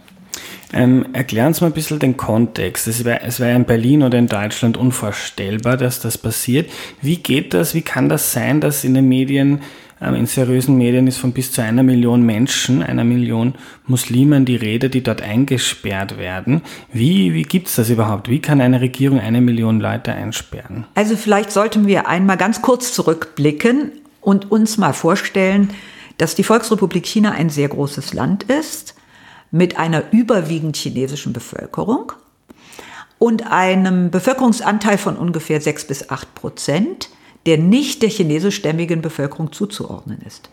Ähm, 0.74 1.06
erklären 1.14 1.54
Sie 1.54 1.62
mal 1.62 1.68
ein 1.68 1.74
bisschen 1.74 2.00
den 2.00 2.18
Kontext. 2.18 2.88
Es 2.88 3.06
wäre 3.06 3.22
es 3.22 3.40
wär 3.40 3.56
in 3.56 3.66
Berlin 3.66 4.02
oder 4.02 4.18
in 4.18 4.28
Deutschland 4.28 4.76
unvorstellbar, 4.76 5.78
dass 5.78 6.00
das 6.00 6.18
passiert. 6.18 6.70
Wie 7.02 7.18
geht 7.18 7.54
das? 7.54 7.76
Wie 7.76 7.84
kann 7.84 8.10
das 8.10 8.34
sein, 8.34 8.60
dass 8.60 8.84
in 8.84 8.96
den 8.96 9.08
Medien 9.08 9.62
ähm, 10.02 10.16
in 10.16 10.26
seriösen 10.26 10.76
Medien 10.78 11.06
ist 11.06 11.18
von 11.18 11.32
bis 11.32 11.52
zu 11.52 11.62
einer 11.62 11.84
Million 11.84 12.24
Menschen, 12.24 12.82
einer 12.82 13.04
Million 13.04 13.54
Muslimen 13.86 14.46
die 14.46 14.56
Rede, 14.56 14.90
die 14.90 15.04
dort 15.04 15.22
eingesperrt 15.22 16.18
werden. 16.18 16.62
Wie, 16.92 17.34
wie 17.34 17.44
gibt 17.44 17.68
es 17.68 17.76
das 17.76 17.90
überhaupt? 17.90 18.28
Wie 18.28 18.40
kann 18.40 18.60
eine 18.60 18.82
Regierung 18.82 19.20
eine 19.20 19.42
Million 19.42 19.80
Leute 19.80 20.12
einsperren? 20.12 20.86
Also 20.96 21.16
vielleicht 21.16 21.52
sollten 21.52 21.88
wir 21.88 22.08
einmal 22.08 22.38
ganz 22.38 22.62
kurz 22.62 22.94
zurückblicken 22.94 23.92
und 24.22 24.52
uns 24.52 24.78
mal 24.78 24.94
vorstellen, 24.94 25.70
dass 26.18 26.36
die 26.36 26.44
Volksrepublik 26.44 27.06
China 27.06 27.32
ein 27.32 27.50
sehr 27.50 27.70
großes 27.70 28.14
Land 28.14 28.44
ist 28.44 28.96
mit 29.54 29.78
einer 29.78 30.12
überwiegend 30.12 30.76
chinesischen 30.76 31.32
Bevölkerung 31.32 32.12
und 33.20 33.52
einem 33.52 34.10
Bevölkerungsanteil 34.10 34.98
von 34.98 35.16
ungefähr 35.16 35.62
6 35.62 35.86
bis 35.86 36.10
8 36.10 36.34
Prozent, 36.34 37.10
der 37.46 37.60
nicht 37.60 38.02
der 38.02 38.10
chinesischstämmigen 38.10 39.04
Bevölkerung 39.04 39.54
zuzuordnen 39.54 40.20
ist. 40.26 40.50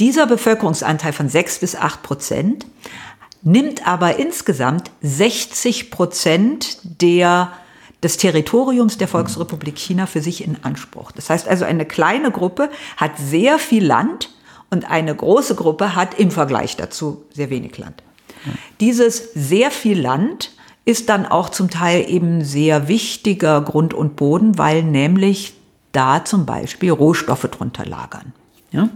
Dieser 0.00 0.26
Bevölkerungsanteil 0.26 1.12
von 1.12 1.28
6 1.28 1.58
bis 1.58 1.76
8 1.76 2.02
Prozent 2.02 2.66
nimmt 3.42 3.86
aber 3.86 4.18
insgesamt 4.18 4.90
60 5.02 5.90
Prozent 5.90 6.78
der, 6.84 7.52
des 8.02 8.16
Territoriums 8.16 8.96
der 8.96 9.08
Volksrepublik 9.08 9.76
China 9.76 10.06
für 10.06 10.22
sich 10.22 10.42
in 10.42 10.56
Anspruch. 10.64 11.12
Das 11.12 11.28
heißt 11.28 11.46
also, 11.46 11.66
eine 11.66 11.84
kleine 11.84 12.30
Gruppe 12.30 12.70
hat 12.96 13.18
sehr 13.18 13.58
viel 13.58 13.84
Land 13.84 14.30
und 14.70 14.90
eine 14.90 15.14
große 15.14 15.54
Gruppe 15.54 15.94
hat 15.94 16.18
im 16.18 16.30
Vergleich 16.30 16.76
dazu 16.76 17.24
sehr 17.32 17.50
wenig 17.50 17.78
Land. 17.78 18.02
Dieses 18.80 19.32
sehr 19.34 19.70
viel 19.70 20.00
Land 20.00 20.52
ist 20.84 21.08
dann 21.08 21.26
auch 21.26 21.48
zum 21.48 21.68
Teil 21.68 22.08
eben 22.08 22.44
sehr 22.44 22.88
wichtiger 22.88 23.60
Grund 23.60 23.92
und 23.92 24.16
Boden, 24.16 24.56
weil 24.56 24.82
nämlich 24.82 25.54
da 25.92 26.24
zum 26.24 26.46
Beispiel 26.46 26.90
Rohstoffe 26.90 27.48
drunter 27.50 27.84
lagern. 27.84 28.32
Ja? 28.70 28.88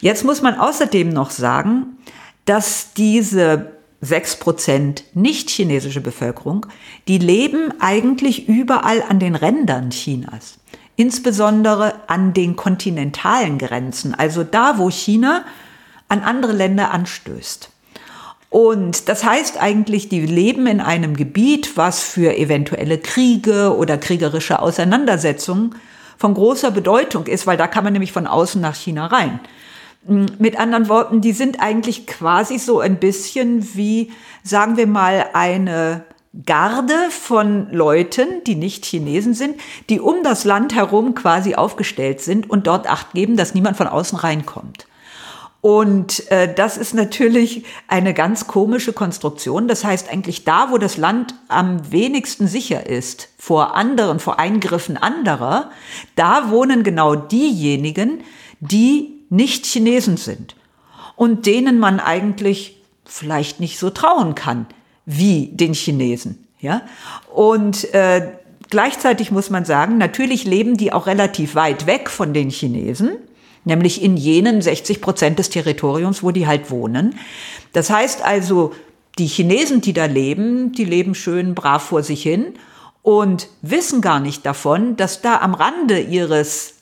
Jetzt 0.00 0.24
muss 0.24 0.42
man 0.42 0.58
außerdem 0.58 1.08
noch 1.10 1.30
sagen, 1.30 1.98
dass 2.46 2.92
diese 2.94 3.72
6% 4.02 5.02
nicht 5.14 5.50
chinesische 5.50 6.00
Bevölkerung, 6.00 6.66
die 7.08 7.18
leben 7.18 7.72
eigentlich 7.80 8.48
überall 8.48 9.02
an 9.08 9.18
den 9.18 9.34
Rändern 9.34 9.90
Chinas. 9.90 10.58
Insbesondere 10.96 11.94
an 12.06 12.32
den 12.32 12.56
kontinentalen 12.56 13.58
Grenzen, 13.58 14.14
also 14.14 14.44
da, 14.44 14.78
wo 14.78 14.90
China 14.90 15.44
an 16.08 16.20
andere 16.20 16.52
Länder 16.52 16.92
anstößt. 16.92 17.70
Und 18.54 19.08
das 19.08 19.24
heißt 19.24 19.60
eigentlich, 19.60 20.08
die 20.08 20.20
leben 20.20 20.68
in 20.68 20.80
einem 20.80 21.16
Gebiet, 21.16 21.76
was 21.76 22.04
für 22.04 22.36
eventuelle 22.36 22.98
Kriege 22.98 23.76
oder 23.76 23.98
kriegerische 23.98 24.60
Auseinandersetzungen 24.60 25.74
von 26.16 26.34
großer 26.34 26.70
Bedeutung 26.70 27.26
ist, 27.26 27.48
weil 27.48 27.56
da 27.56 27.66
kann 27.66 27.82
man 27.82 27.92
nämlich 27.92 28.12
von 28.12 28.28
außen 28.28 28.60
nach 28.60 28.76
China 28.76 29.06
rein. 29.06 29.40
Hm, 30.06 30.26
mit 30.38 30.56
anderen 30.58 30.88
Worten, 30.88 31.20
die 31.20 31.32
sind 31.32 31.60
eigentlich 31.60 32.06
quasi 32.06 32.58
so 32.58 32.78
ein 32.78 33.00
bisschen 33.00 33.74
wie, 33.74 34.12
sagen 34.44 34.76
wir 34.76 34.86
mal, 34.86 35.26
eine 35.32 36.04
Garde 36.46 37.10
von 37.10 37.70
Leuten, 37.70 38.42
die 38.44 38.56
nicht 38.56 38.84
Chinesen 38.84 39.34
sind, 39.34 39.60
die 39.88 40.00
um 40.00 40.24
das 40.24 40.44
Land 40.44 40.74
herum 40.74 41.14
quasi 41.14 41.54
aufgestellt 41.54 42.20
sind 42.20 42.50
und 42.50 42.66
dort 42.66 42.88
Acht 42.88 43.12
geben, 43.12 43.36
dass 43.36 43.54
niemand 43.54 43.76
von 43.76 43.86
außen 43.86 44.18
reinkommt. 44.18 44.86
Und 45.60 46.30
äh, 46.30 46.52
das 46.52 46.76
ist 46.76 46.92
natürlich 46.92 47.64
eine 47.88 48.12
ganz 48.12 48.46
komische 48.46 48.92
Konstruktion. 48.92 49.66
Das 49.68 49.84
heißt 49.84 50.10
eigentlich 50.10 50.44
da, 50.44 50.70
wo 50.70 50.76
das 50.76 50.98
Land 50.98 51.34
am 51.48 51.90
wenigsten 51.90 52.48
sicher 52.48 52.86
ist 52.86 53.30
vor 53.38 53.74
anderen, 53.74 54.18
vor 54.18 54.38
Eingriffen 54.38 54.96
anderer, 54.96 55.70
da 56.16 56.50
wohnen 56.50 56.82
genau 56.82 57.14
diejenigen, 57.14 58.22
die 58.60 59.22
nicht 59.30 59.64
Chinesen 59.64 60.16
sind 60.16 60.56
und 61.16 61.46
denen 61.46 61.78
man 61.78 62.00
eigentlich 62.00 62.82
vielleicht 63.06 63.60
nicht 63.60 63.78
so 63.78 63.88
trauen 63.88 64.34
kann 64.34 64.66
wie 65.06 65.50
den 65.52 65.74
Chinesen. 65.74 66.46
Ja? 66.60 66.82
Und 67.32 67.92
äh, 67.94 68.32
gleichzeitig 68.70 69.30
muss 69.30 69.50
man 69.50 69.64
sagen, 69.64 69.98
natürlich 69.98 70.44
leben 70.44 70.76
die 70.76 70.92
auch 70.92 71.06
relativ 71.06 71.54
weit 71.54 71.86
weg 71.86 72.10
von 72.10 72.32
den 72.32 72.50
Chinesen 72.50 73.18
nämlich 73.64 74.02
in 74.02 74.16
jenen 74.16 74.62
60 74.62 75.00
Prozent 75.00 75.38
des 75.38 75.50
Territoriums, 75.50 76.22
wo 76.22 76.30
die 76.30 76.46
halt 76.46 76.70
wohnen. 76.70 77.18
Das 77.72 77.90
heißt 77.90 78.22
also, 78.22 78.72
die 79.18 79.26
Chinesen, 79.26 79.80
die 79.80 79.92
da 79.92 80.06
leben, 80.06 80.72
die 80.72 80.84
leben 80.84 81.14
schön 81.14 81.54
brav 81.54 81.82
vor 81.82 82.02
sich 82.02 82.22
hin 82.22 82.54
und 83.02 83.48
wissen 83.62 84.00
gar 84.00 84.20
nicht 84.20 84.44
davon, 84.44 84.96
dass 84.96 85.22
da 85.22 85.38
am 85.38 85.54
Rande 85.54 86.00
ihres 86.00 86.74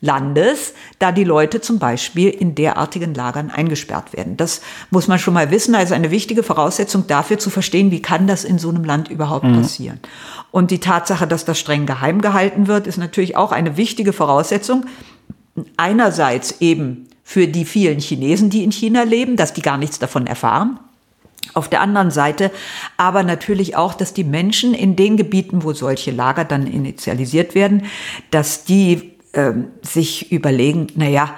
Landes, 0.00 0.74
da 0.98 1.12
die 1.12 1.24
Leute 1.24 1.60
zum 1.60 1.78
Beispiel 1.78 2.30
in 2.30 2.54
derartigen 2.54 3.14
Lagern 3.14 3.50
eingesperrt 3.50 4.12
werden. 4.12 4.36
Das 4.36 4.60
muss 4.90 5.08
man 5.08 5.18
schon 5.18 5.34
mal 5.34 5.50
wissen, 5.50 5.74
also 5.74 5.94
eine 5.94 6.10
wichtige 6.10 6.42
Voraussetzung 6.42 7.06
dafür 7.06 7.38
zu 7.38 7.50
verstehen, 7.50 7.90
wie 7.90 8.02
kann 8.02 8.26
das 8.26 8.44
in 8.44 8.58
so 8.58 8.68
einem 8.68 8.84
Land 8.84 9.08
überhaupt 9.08 9.44
mhm. 9.44 9.62
passieren. 9.62 10.00
Und 10.50 10.70
die 10.70 10.80
Tatsache, 10.80 11.26
dass 11.26 11.44
das 11.44 11.58
streng 11.58 11.86
geheim 11.86 12.20
gehalten 12.20 12.66
wird, 12.66 12.86
ist 12.86 12.98
natürlich 12.98 13.36
auch 13.36 13.52
eine 13.52 13.76
wichtige 13.76 14.12
Voraussetzung, 14.12 14.86
einerseits 15.76 16.60
eben 16.60 17.08
für 17.24 17.48
die 17.48 17.64
vielen 17.64 17.98
Chinesen, 17.98 18.50
die 18.50 18.62
in 18.62 18.72
China 18.72 19.02
leben, 19.02 19.36
dass 19.36 19.52
die 19.52 19.62
gar 19.62 19.78
nichts 19.78 19.98
davon 19.98 20.26
erfahren. 20.26 20.78
Auf 21.54 21.68
der 21.68 21.80
anderen 21.80 22.10
Seite 22.10 22.50
aber 22.96 23.22
natürlich 23.22 23.76
auch, 23.76 23.94
dass 23.94 24.12
die 24.12 24.24
Menschen 24.24 24.74
in 24.74 24.94
den 24.94 25.16
Gebieten, 25.16 25.64
wo 25.64 25.72
solche 25.72 26.10
Lager 26.10 26.44
dann 26.44 26.66
initialisiert 26.66 27.54
werden, 27.54 27.86
dass 28.30 28.64
die 28.64 29.15
ähm, 29.36 29.68
sich 29.82 30.32
überlegen, 30.32 30.88
naja, 30.96 31.34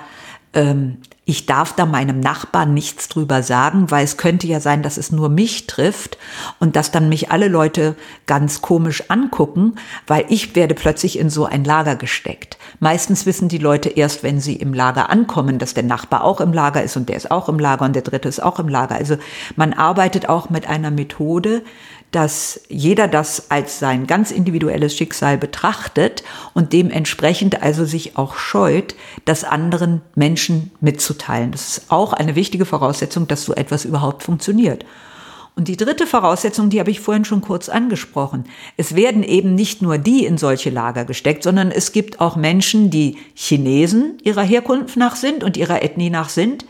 ähm, 0.55 0.99
ich 1.29 1.45
darf 1.45 1.75
da 1.75 1.85
meinem 1.85 2.21
Nachbarn 2.21 2.73
nichts 2.73 3.07
drüber 3.09 3.43
sagen, 3.43 3.91
weil 3.91 4.03
es 4.03 4.17
könnte 4.17 4.47
ja 4.47 4.61
sein, 4.61 4.83
dass 4.83 4.97
es 4.97 5.13
nur 5.13 5.29
mich 5.29 5.67
trifft 5.67 6.17
und 6.59 6.75
dass 6.75 6.91
dann 6.91 7.11
mich 7.11 7.31
alle 7.31 7.49
Leute 7.49 7.97
ganz 8.25 8.63
komisch 8.63 9.11
angucken, 9.11 9.75
weil 10.07 10.25
ich 10.31 10.57
werde 10.57 10.75
plötzlich 10.75 11.19
in 11.19 11.29
so 11.29 11.45
ein 11.45 11.65
Lager 11.65 11.97
gesteckt. 11.97 12.57
Meistens 12.81 13.27
wissen 13.27 13.51
die 13.51 13.59
Leute 13.59 13.91
erst, 13.91 14.23
wenn 14.23 14.41
sie 14.41 14.57
im 14.57 14.73
Lager 14.73 15.11
ankommen, 15.11 15.59
dass 15.59 15.75
der 15.75 15.83
Nachbar 15.83 16.25
auch 16.25 16.41
im 16.41 16.55
Lager 16.55 16.83
ist 16.83 16.97
und 16.97 17.11
der 17.11 17.17
ist 17.17 17.31
auch 17.31 17.51
im 17.51 17.59
Lager 17.59 17.85
und 17.85 17.95
der 17.95 18.03
dritte 18.03 18.31
ist 18.31 18.43
auch 18.43 18.59
im 18.59 18.69
Lager. 18.69 18.95
Also 18.95 19.19
man 19.55 19.75
arbeitet 19.75 20.31
auch 20.31 20.49
mit 20.49 20.67
einer 20.67 20.91
Methode, 20.91 21.63
dass 22.11 22.61
jeder 22.69 23.07
das 23.07 23.51
als 23.51 23.79
sein 23.79 24.07
ganz 24.07 24.31
individuelles 24.31 24.97
Schicksal 24.97 25.37
betrachtet 25.37 26.25
und 26.55 26.73
dementsprechend 26.73 27.63
also 27.63 27.85
sich 27.85 28.17
auch 28.17 28.37
scheut, 28.37 28.95
das 29.25 29.45
anderen 29.45 30.01
Menschen 30.15 30.71
mitzuteilen. 30.81 31.53
Das 31.53 31.69
ist 31.69 31.91
auch 31.91 32.13
eine 32.13 32.35
wichtige 32.35 32.65
Voraussetzung, 32.65 33.29
dass 33.29 33.45
so 33.45 33.55
etwas 33.55 33.85
überhaupt 33.85 34.23
funktioniert. 34.23 34.85
Und 35.59 35.67
die 35.67 35.77
dritte 35.77 36.07
Voraussetzung, 36.07 36.71
die 36.71 36.79
habe 36.79 36.93
ich 36.93 37.01
vorhin 37.01 37.25
schon 37.25 37.41
kurz 37.41 37.69
angesprochen. 37.69 38.45
Es 38.77 38.95
werden 38.95 39.25
eben 39.25 39.57
nicht 39.57 39.83
nur 39.83 39.99
die 39.99 40.25
in 40.25 40.39
solche 40.39 40.71
Lager 40.71 41.05
gesteckt, 41.05 41.43
sondern 41.43 41.73
es 41.73 41.91
gibt 41.91 42.21
auch 42.21 42.37
Menschen, 42.37 42.91
die 42.91 43.19
Chinesen 43.35 44.19
ihrer 44.23 44.45
Herkunft 44.45 44.97
nach 44.97 45.17
sind 45.17 45.43
und 45.43 45.57
ihrer 45.57 45.83
Ethnie 45.83 46.11
nach 46.11 46.29
sind, 46.29 46.65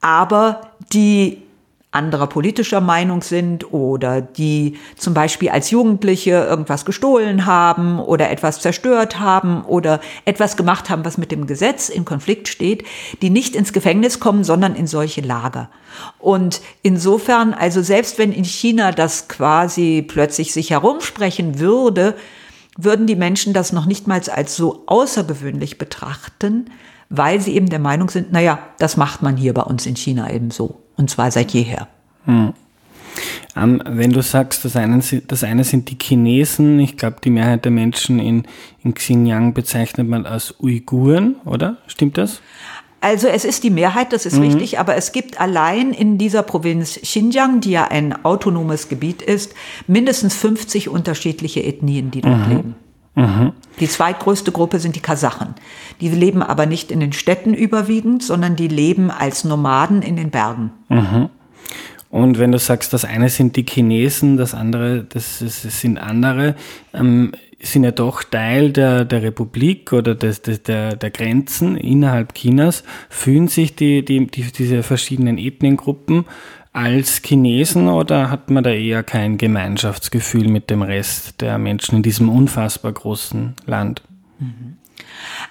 aber 0.00 0.70
die 0.92 1.43
anderer 1.94 2.26
politischer 2.26 2.80
Meinung 2.80 3.22
sind 3.22 3.72
oder 3.72 4.20
die 4.20 4.76
zum 4.96 5.14
Beispiel 5.14 5.50
als 5.50 5.70
Jugendliche 5.70 6.30
irgendwas 6.30 6.84
gestohlen 6.84 7.46
haben 7.46 8.00
oder 8.00 8.30
etwas 8.30 8.60
zerstört 8.60 9.20
haben 9.20 9.64
oder 9.64 10.00
etwas 10.24 10.56
gemacht 10.56 10.90
haben, 10.90 11.04
was 11.04 11.18
mit 11.18 11.30
dem 11.30 11.46
Gesetz 11.46 11.88
in 11.88 12.04
Konflikt 12.04 12.48
steht, 12.48 12.84
die 13.22 13.30
nicht 13.30 13.54
ins 13.54 13.72
Gefängnis 13.72 14.20
kommen, 14.20 14.44
sondern 14.44 14.74
in 14.74 14.86
solche 14.86 15.20
Lager. 15.20 15.70
Und 16.18 16.60
insofern, 16.82 17.54
also 17.54 17.82
selbst 17.82 18.18
wenn 18.18 18.32
in 18.32 18.44
China 18.44 18.92
das 18.92 19.28
quasi 19.28 20.04
plötzlich 20.06 20.52
sich 20.52 20.70
herumsprechen 20.70 21.58
würde, 21.58 22.14
würden 22.76 23.06
die 23.06 23.16
Menschen 23.16 23.52
das 23.52 23.72
noch 23.72 23.86
nicht 23.86 24.06
mal 24.06 24.20
als 24.34 24.56
so 24.56 24.82
außergewöhnlich 24.86 25.78
betrachten, 25.78 26.70
weil 27.08 27.40
sie 27.40 27.54
eben 27.54 27.68
der 27.68 27.78
Meinung 27.78 28.10
sind, 28.10 28.32
naja, 28.32 28.58
das 28.78 28.96
macht 28.96 29.22
man 29.22 29.36
hier 29.36 29.54
bei 29.54 29.62
uns 29.62 29.86
in 29.86 29.96
China 29.96 30.30
eben 30.32 30.50
so. 30.50 30.83
Und 30.96 31.10
zwar 31.10 31.30
seit 31.30 31.52
jeher. 31.52 31.88
Hm. 32.24 32.52
Ähm, 33.56 33.82
wenn 33.86 34.12
du 34.12 34.22
sagst, 34.22 34.64
das 34.64 34.76
eine, 34.76 35.00
das 35.28 35.44
eine 35.44 35.64
sind 35.64 35.90
die 35.90 35.96
Chinesen, 36.00 36.80
ich 36.80 36.96
glaube, 36.96 37.16
die 37.22 37.30
Mehrheit 37.30 37.64
der 37.64 37.72
Menschen 37.72 38.18
in, 38.18 38.44
in 38.82 38.94
Xinjiang 38.94 39.54
bezeichnet 39.54 40.08
man 40.08 40.26
als 40.26 40.54
Uiguren, 40.60 41.36
oder? 41.44 41.76
Stimmt 41.86 42.18
das? 42.18 42.40
Also 43.00 43.28
es 43.28 43.44
ist 43.44 43.62
die 43.62 43.70
Mehrheit, 43.70 44.12
das 44.12 44.24
ist 44.24 44.36
mhm. 44.36 44.44
richtig, 44.44 44.78
aber 44.78 44.96
es 44.96 45.12
gibt 45.12 45.38
allein 45.38 45.92
in 45.92 46.16
dieser 46.16 46.42
Provinz 46.42 46.98
Xinjiang, 47.00 47.60
die 47.60 47.72
ja 47.72 47.84
ein 47.84 48.24
autonomes 48.24 48.88
Gebiet 48.88 49.20
ist, 49.20 49.54
mindestens 49.86 50.34
50 50.34 50.88
unterschiedliche 50.88 51.62
Ethnien, 51.62 52.10
die 52.10 52.22
dort 52.22 52.48
mhm. 52.48 52.56
leben. 52.56 52.74
Mhm. 53.14 53.52
Die 53.80 53.88
zweitgrößte 53.88 54.52
Gruppe 54.52 54.78
sind 54.78 54.96
die 54.96 55.00
Kasachen. 55.00 55.54
Die 56.00 56.08
leben 56.08 56.42
aber 56.42 56.66
nicht 56.66 56.90
in 56.90 57.00
den 57.00 57.12
Städten 57.12 57.54
überwiegend, 57.54 58.22
sondern 58.22 58.56
die 58.56 58.68
leben 58.68 59.10
als 59.10 59.44
Nomaden 59.44 60.02
in 60.02 60.16
den 60.16 60.30
Bergen. 60.30 60.72
Mhm. 60.88 61.30
Und 62.10 62.38
wenn 62.38 62.52
du 62.52 62.58
sagst, 62.58 62.92
das 62.92 63.04
eine 63.04 63.28
sind 63.28 63.56
die 63.56 63.66
Chinesen, 63.68 64.36
das 64.36 64.54
andere, 64.54 65.02
das, 65.02 65.40
das 65.40 65.62
sind 65.80 65.98
andere, 65.98 66.54
ähm, 66.92 67.32
sind 67.60 67.84
ja 67.84 67.90
doch 67.90 68.22
Teil 68.22 68.70
der, 68.70 69.04
der 69.04 69.22
Republik 69.22 69.92
oder 69.92 70.14
des, 70.14 70.42
des, 70.42 70.62
der, 70.62 70.96
der 70.96 71.10
Grenzen 71.10 71.76
innerhalb 71.76 72.34
Chinas, 72.34 72.84
fühlen 73.08 73.48
sich 73.48 73.74
die, 73.74 74.04
die, 74.04 74.26
die, 74.26 74.42
diese 74.52 74.82
verschiedenen 74.82 75.38
Ethnengruppen 75.38 76.26
als 76.74 77.22
Chinesen 77.22 77.88
oder 77.88 78.30
hat 78.30 78.50
man 78.50 78.64
da 78.64 78.70
eher 78.70 79.02
kein 79.04 79.38
Gemeinschaftsgefühl 79.38 80.48
mit 80.48 80.70
dem 80.70 80.82
Rest 80.82 81.40
der 81.40 81.56
Menschen 81.56 81.96
in 81.96 82.02
diesem 82.02 82.28
unfassbar 82.28 82.92
großen 82.92 83.54
Land? 83.64 84.02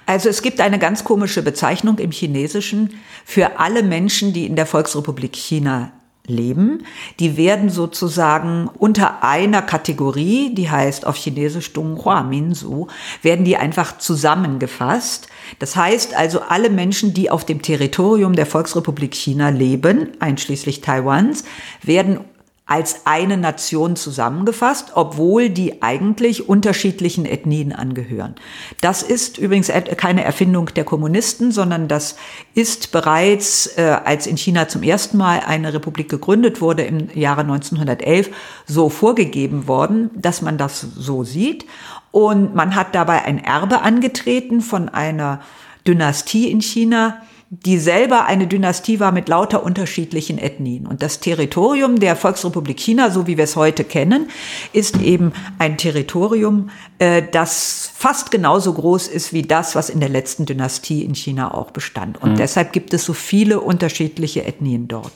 Also 0.06 0.30
es 0.30 0.42
gibt 0.42 0.60
eine 0.60 0.80
ganz 0.80 1.06
komische 1.06 1.42
Bezeichnung 1.42 1.98
im 1.98 2.12
Chinesischen 2.12 3.00
für 3.24 3.58
alle 3.58 3.84
Menschen, 3.84 4.34
die 4.34 4.46
in 4.46 4.58
der 4.58 4.66
Volksrepublik 4.66 5.34
China 5.34 5.94
leben. 6.28 6.86
Die 7.20 7.36
werden 7.36 7.70
sozusagen 7.70 8.70
unter 8.78 9.24
einer 9.24 9.62
Kategorie, 9.62 10.54
die 10.54 10.70
heißt 10.70 11.06
auf 11.06 11.18
Chinesisch 11.18 11.74
Donghua 11.74 12.24
Minzu, 12.24 12.88
werden 13.22 13.44
die 13.44 13.58
einfach 13.58 13.98
zusammengefasst. 13.98 15.28
Das 15.60 15.76
heißt 15.76 16.14
also, 16.14 16.42
alle 16.42 16.70
Menschen, 16.70 17.14
die 17.14 17.30
auf 17.30 17.46
dem 17.46 17.62
Territorium 17.62 18.34
der 18.34 18.46
Volksrepublik 18.46 19.14
China 19.14 19.50
leben, 19.50 20.12
einschließlich 20.20 20.80
Taiwans, 20.80 21.44
werden 21.82 22.22
als 22.66 23.02
eine 23.06 23.36
Nation 23.36 23.98
zusammengefasst, 23.98 24.94
obwohl 24.96 25.50
die 25.50 25.82
eigentlich 25.82 26.48
unterschiedlichen 26.48 27.26
Ethnien 27.26 27.74
angehören. 27.74 28.36
Das 28.80 29.04
ist 29.04 29.38
übrigens 29.38 29.70
keine 29.98 30.24
Erfindung 30.24 30.68
der 30.74 30.86
Kommunisten, 30.86 31.52
sondern 31.52 31.90
das 31.90 32.16
ist 32.56 32.94
bereits, 32.94 33.68
äh, 33.78 33.98
als 34.06 34.28
in 34.28 34.38
China 34.38 34.70
zum 34.70 34.82
ersten 34.82 35.18
Mal 35.18 35.42
eine 35.46 35.74
Republik 35.74 36.08
gegründet 36.08 36.62
wurde 36.62 36.84
im 36.84 37.10
Jahre 37.14 37.42
1911, 37.42 38.30
so 38.66 38.90
vorgegeben 38.90 39.68
worden, 39.68 40.10
dass 40.16 40.42
man 40.42 40.58
das 40.58 40.80
so 40.80 41.26
sieht. 41.26 41.66
Und 42.12 42.56
man 42.56 42.76
hat 42.76 42.96
dabei 42.96 43.24
ein 43.24 43.44
Erbe 43.44 43.82
angetreten 43.82 44.62
von 44.62 44.88
einer 44.88 45.42
Dynastie 45.86 46.50
in 46.50 46.62
China, 46.62 47.22
die 47.62 47.78
selber 47.78 48.26
eine 48.26 48.48
Dynastie 48.48 49.00
war 49.00 49.12
mit 49.12 49.30
lauter 49.30 49.64
unterschiedlichen 49.64 50.40
Ethnien. 50.40 50.88
Und 50.88 51.04
das 51.04 51.20
Territorium 51.20 52.00
der 52.00 52.16
Volksrepublik 52.16 52.80
China, 52.80 53.12
so 53.12 53.28
wie 53.28 53.38
wir 53.38 53.44
es 53.44 53.56
heute 53.56 53.84
kennen, 53.84 54.30
ist 54.72 55.00
eben 55.00 55.34
ein 55.60 55.78
Territorium, 55.78 56.72
äh, 56.98 57.22
das 57.32 57.92
fast 57.94 58.32
genauso 58.32 58.74
groß 58.74 59.08
ist 59.08 59.34
wie 59.34 59.44
das, 59.44 59.76
was 59.76 59.92
in 59.92 60.00
der 60.00 60.10
letzten 60.10 60.48
Dynastie 60.48 61.04
in 61.04 61.14
China 61.14 61.54
auch 61.54 61.70
bestand. 61.70 62.20
Und 62.24 62.32
mhm. 62.32 62.38
deshalb 62.38 62.74
gibt 62.74 62.92
es 62.94 63.06
so 63.06 63.14
viele 63.14 63.60
unterschiedliche 63.60 64.46
Ethnien 64.46 64.88
dort. 64.88 65.14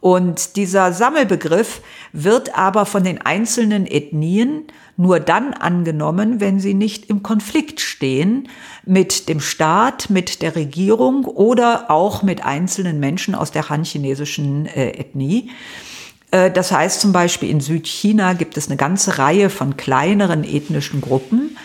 Und 0.00 0.54
dieser 0.54 0.92
Sammelbegriff 0.92 1.80
wird 2.12 2.56
aber 2.56 2.86
von 2.86 3.02
den 3.02 3.20
einzelnen 3.22 3.86
Ethnien 3.86 4.66
nur 4.96 5.20
dann 5.20 5.52
angenommen, 5.52 6.40
wenn 6.40 6.58
sie 6.58 6.74
nicht 6.74 7.10
im 7.10 7.22
Konflikt 7.22 7.80
stehen 7.80 8.48
mit 8.84 9.28
dem 9.28 9.40
Staat, 9.40 10.10
mit 10.10 10.42
der 10.42 10.56
Regierung 10.56 11.24
oder 11.24 11.90
auch 11.90 12.22
mit 12.22 12.44
einzelnen 12.44 12.98
Menschen 13.00 13.34
aus 13.34 13.50
der 13.50 13.68
han-chinesischen 13.68 14.66
äh, 14.66 14.90
Ethnie. 14.90 15.50
Äh, 16.30 16.50
das 16.50 16.72
heißt 16.72 17.00
zum 17.00 17.12
Beispiel 17.12 17.50
in 17.50 17.60
Südchina 17.60 18.32
gibt 18.32 18.56
es 18.56 18.68
eine 18.68 18.76
ganze 18.76 19.18
Reihe 19.18 19.50
von 19.50 19.76
kleineren 19.76 20.44
ethnischen 20.44 21.00
Gruppen, 21.00 21.56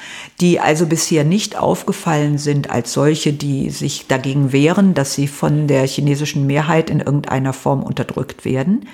die 0.41 0.59
also 0.59 0.87
bisher 0.87 1.23
nicht 1.23 1.55
aufgefallen 1.55 2.39
sind 2.39 2.71
als 2.71 2.93
solche, 2.93 3.31
die 3.31 3.69
sich 3.69 4.07
dagegen 4.07 4.51
wehren, 4.51 4.95
dass 4.95 5.13
sie 5.13 5.27
von 5.27 5.67
der 5.67 5.85
chinesischen 5.85 6.47
Mehrheit 6.47 6.89
in 6.89 6.99
irgendeiner 6.99 7.53
Form 7.53 7.83
unterdrückt 7.83 8.43
werden. 8.43 8.87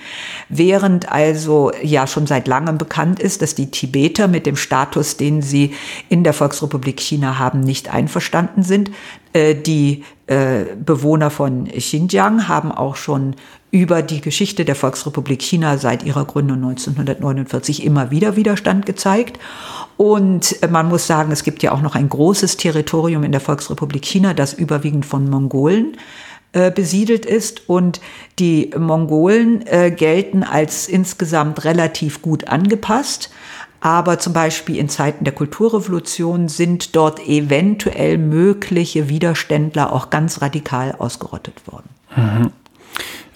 Während 0.50 1.10
also 1.10 1.72
ja 1.82 2.06
schon 2.06 2.28
seit 2.28 2.50
langem 2.50 2.78
bekannt 2.78 3.22
ist, 3.22 3.42
dass 3.42 3.56
die 3.56 3.72
Tibeter 3.72 4.28
mit 4.28 4.46
dem 4.46 4.58
Status, 4.58 5.16
den 5.16 5.42
sie 5.42 5.74
in 6.10 6.26
der 6.26 6.34
Volksrepublik 6.34 7.00
China 7.00 7.40
haben, 7.40 7.62
nicht 7.62 7.94
einverstanden 7.94 8.64
sind. 8.64 8.92
Äh, 9.32 9.56
die 9.56 10.04
Bewohner 10.28 11.30
von 11.30 11.66
Xinjiang 11.66 12.50
haben 12.50 12.72
auch 12.74 12.98
schon 12.98 13.36
über 13.72 14.02
die 14.02 14.22
Geschichte 14.22 14.66
der 14.66 14.76
Volksrepublik 14.76 15.42
China 15.42 15.78
seit 15.78 16.04
ihrer 16.04 16.26
Gründung 16.26 16.58
1949 16.58 17.84
immer 17.86 18.12
wieder 18.12 18.36
Widerstand 18.36 18.86
gezeigt. 18.86 19.40
Und 19.98 20.58
man 20.70 20.88
muss 20.88 21.08
sagen, 21.08 21.32
es 21.32 21.44
gibt 21.44 21.64
ja 21.64 21.72
auch 21.72 21.82
noch 21.82 21.96
ein 21.96 22.08
großes 22.08 22.58
Territorium 22.58 23.24
in 23.24 23.32
der 23.32 23.42
Volksrepublik 23.42 24.06
China, 24.06 24.34
das 24.34 24.54
überwiegend 24.54 25.06
von 25.06 25.30
Mongolen 25.30 25.98
äh, 26.54 26.72
besiedelt 26.72 27.26
ist. 27.26 27.68
Und 27.68 28.00
die 28.40 28.72
Mongolen 28.78 29.66
äh, 29.68 29.92
gelten 29.92 30.44
als 30.44 30.88
insgesamt 30.88 31.66
relativ 31.66 32.22
gut 32.22 32.48
angepasst. 32.48 33.32
Aber 33.80 34.20
zum 34.20 34.34
Beispiel 34.34 34.78
in 34.78 34.90
Zeiten 34.90 35.24
der 35.24 35.34
Kulturrevolution 35.34 36.50
sind 36.50 36.96
dort 36.96 37.28
eventuell 37.28 38.18
mögliche 38.18 39.10
Widerständler 39.10 39.94
auch 39.94 40.10
ganz 40.10 40.42
radikal 40.42 40.96
ausgerottet 40.98 41.62
worden. 41.68 41.90
Mhm. 42.16 42.52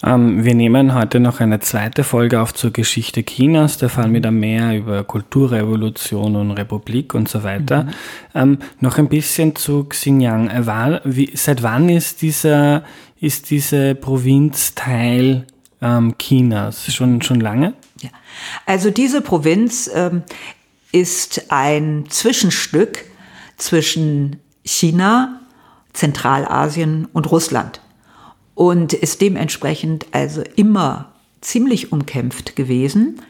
Ähm, 0.04 0.44
wir 0.44 0.56
nehmen 0.56 0.96
heute 0.96 1.20
noch 1.20 1.40
eine 1.40 1.60
zweite 1.60 2.04
Folge 2.04 2.42
auf 2.42 2.54
zur 2.54 2.72
Geschichte 2.72 3.24
Chinas. 3.24 3.78
Da 3.78 3.90
fahren 3.90 4.14
wir 4.14 4.22
dann 4.22 4.40
mehr 4.40 4.76
über 4.76 5.04
Kulturrevolution 5.04 6.36
und 6.36 6.52
Republik 6.52 7.14
und 7.14 7.30
so 7.30 7.44
weiter. 7.44 7.84
Mhm. 7.84 7.90
Ähm, 8.34 8.58
noch 8.80 8.98
ein 8.98 9.10
bisschen 9.10 9.56
zu 9.56 9.84
Xinjiang. 9.86 10.50
War, 10.66 11.02
wie, 11.04 11.32
seit 11.36 11.62
wann 11.62 11.90
ist 11.90 12.22
dieser, 12.22 12.84
ist 13.20 13.52
diese 13.52 13.94
Provinz 13.94 14.74
Teil 14.74 15.46
ähm, 15.82 16.16
Chinas? 16.18 16.92
Schon, 16.94 17.22
schon 17.22 17.40
lange? 17.40 17.74
Ja. 18.02 18.10
Also 18.66 18.90
diese 18.90 19.22
Provinz 19.22 19.90
ähm, 19.94 20.24
ist 20.92 21.46
ein 21.50 22.06
Zwischenstück 22.10 23.06
zwischen 23.58 24.38
China, 24.64 25.42
Zentralasien 25.94 27.08
und 27.14 27.32
Russland 27.32 27.82
und 28.56 28.94
ist 28.94 29.22
dementsprechend 29.22 30.08
also 30.12 30.44
immer 30.56 31.14
ziemlich 31.42 31.92
umkämpft 31.92 32.56
gewesen, 32.56 33.22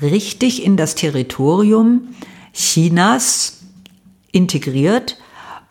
richtig 0.00 0.64
in 0.64 0.76
das 0.76 0.94
Territorium 0.94 2.14
Chinas 2.52 3.60
integriert 4.32 5.18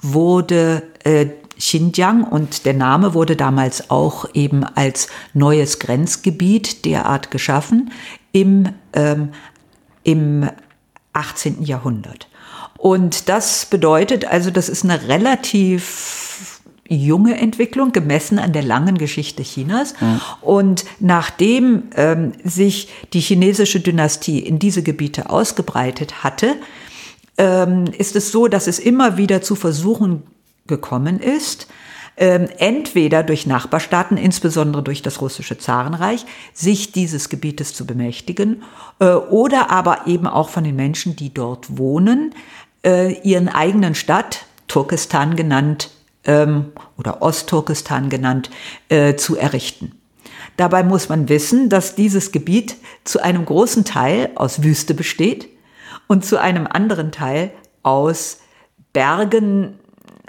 wurde 0.02 0.84
äh, 1.04 1.28
Xinjiang 1.58 2.24
und 2.24 2.66
der 2.66 2.74
Name 2.74 3.14
wurde 3.14 3.36
damals 3.36 3.90
auch 3.90 4.26
eben 4.34 4.64
als 4.64 5.08
neues 5.34 5.80
Grenzgebiet 5.80 6.86
derart 6.86 7.32
geschaffen 7.32 7.92
im, 8.38 8.70
ähm, 8.94 9.30
im 10.04 10.50
18. 11.14 11.64
Jahrhundert. 11.64 12.28
Und 12.78 13.30
das 13.30 13.66
bedeutet 13.66 14.26
also, 14.26 14.52
das 14.52 14.70
ist 14.70 14.84
eine 14.84 15.08
relativ 15.08 16.62
junge 16.88 17.36
Entwicklung, 17.36 17.92
gemessen 17.92 18.38
an 18.38 18.54
der 18.54 18.62
langen 18.62 19.00
Geschichte 19.00 19.42
Chinas. 19.42 19.96
Mhm. 20.00 20.22
Und 20.42 20.86
nachdem 21.00 21.84
ähm, 21.96 22.34
sich 22.44 22.90
die 23.14 23.20
chinesische 23.20 23.80
Dynastie 23.80 24.40
in 24.40 24.60
diese 24.60 24.84
Gebiete 24.84 25.30
ausgebreitet 25.32 26.24
hatte, 26.24 26.56
ähm, 27.38 27.86
ist 27.98 28.16
es 28.16 28.32
so, 28.32 28.48
dass 28.48 28.68
es 28.68 28.78
immer 28.78 29.18
wieder 29.18 29.42
zu 29.42 29.56
Versuchen 29.56 30.24
gekommen 30.68 31.20
ist, 31.20 31.68
entweder 32.18 33.22
durch 33.22 33.46
Nachbarstaaten, 33.46 34.18
insbesondere 34.18 34.82
durch 34.82 35.04
das 35.04 35.22
russische 35.22 35.60
Zarenreich, 35.60 36.26
sich 36.52 36.92
dieses 36.92 37.30
Gebietes 37.30 37.76
zu 37.76 37.86
bemächtigen, 37.86 38.64
äh, 39.00 39.12
oder 39.12 39.70
aber 39.70 40.08
eben 40.08 40.26
auch 40.26 40.50
von 40.50 40.64
den 40.64 40.76
Menschen, 40.76 41.16
die 41.16 41.32
dort 41.32 41.78
wohnen, 41.78 42.34
äh, 42.84 43.14
ihren 43.22 43.50
eigenen 43.50 43.94
Stadt, 43.94 44.46
Turkestan 44.68 45.36
genannt, 45.36 45.92
ähm, 46.26 46.72
oder 46.98 47.22
Ostturkestan 47.22 48.10
genannt, 48.10 48.50
äh, 48.90 49.16
zu 49.16 49.38
errichten. 49.38 49.94
Dabei 50.58 50.84
muss 50.84 51.10
man 51.10 51.30
wissen, 51.30 51.70
dass 51.70 51.94
dieses 51.94 52.32
Gebiet 52.32 52.78
zu 53.04 53.22
einem 53.22 53.46
großen 53.46 53.86
Teil 53.86 54.32
aus 54.36 54.64
Wüste 54.64 54.96
besteht 54.96 55.50
und 56.08 56.26
zu 56.26 56.42
einem 56.42 56.66
anderen 56.68 57.12
Teil 57.12 57.52
aus 57.84 58.40
Bergen. 58.92 59.80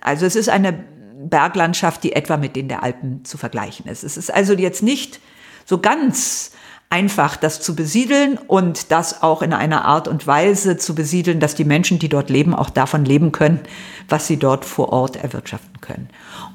Also 0.02 0.26
es 0.26 0.36
ist 0.36 0.50
eine 0.50 0.84
Berglandschaft, 1.30 2.02
die 2.04 2.12
etwa 2.12 2.36
mit 2.36 2.56
denen 2.56 2.68
der 2.68 2.82
Alpen 2.82 3.24
zu 3.24 3.38
vergleichen 3.38 3.86
ist. 3.86 4.04
Es 4.04 4.16
ist 4.16 4.32
also 4.32 4.54
jetzt 4.54 4.82
nicht 4.82 5.20
so 5.64 5.78
ganz 5.78 6.52
einfach, 6.90 7.36
das 7.36 7.60
zu 7.60 7.76
besiedeln 7.76 8.38
und 8.46 8.90
das 8.90 9.22
auch 9.22 9.42
in 9.42 9.52
einer 9.52 9.84
Art 9.84 10.08
und 10.08 10.26
Weise 10.26 10.78
zu 10.78 10.94
besiedeln, 10.94 11.38
dass 11.38 11.54
die 11.54 11.64
Menschen, 11.64 11.98
die 11.98 12.08
dort 12.08 12.30
leben, 12.30 12.54
auch 12.54 12.70
davon 12.70 13.04
leben 13.04 13.30
können, 13.30 13.60
was 14.08 14.26
sie 14.26 14.38
dort 14.38 14.64
vor 14.64 14.90
Ort 14.90 15.16
erwirtschaften 15.16 15.80
können. 15.80 16.08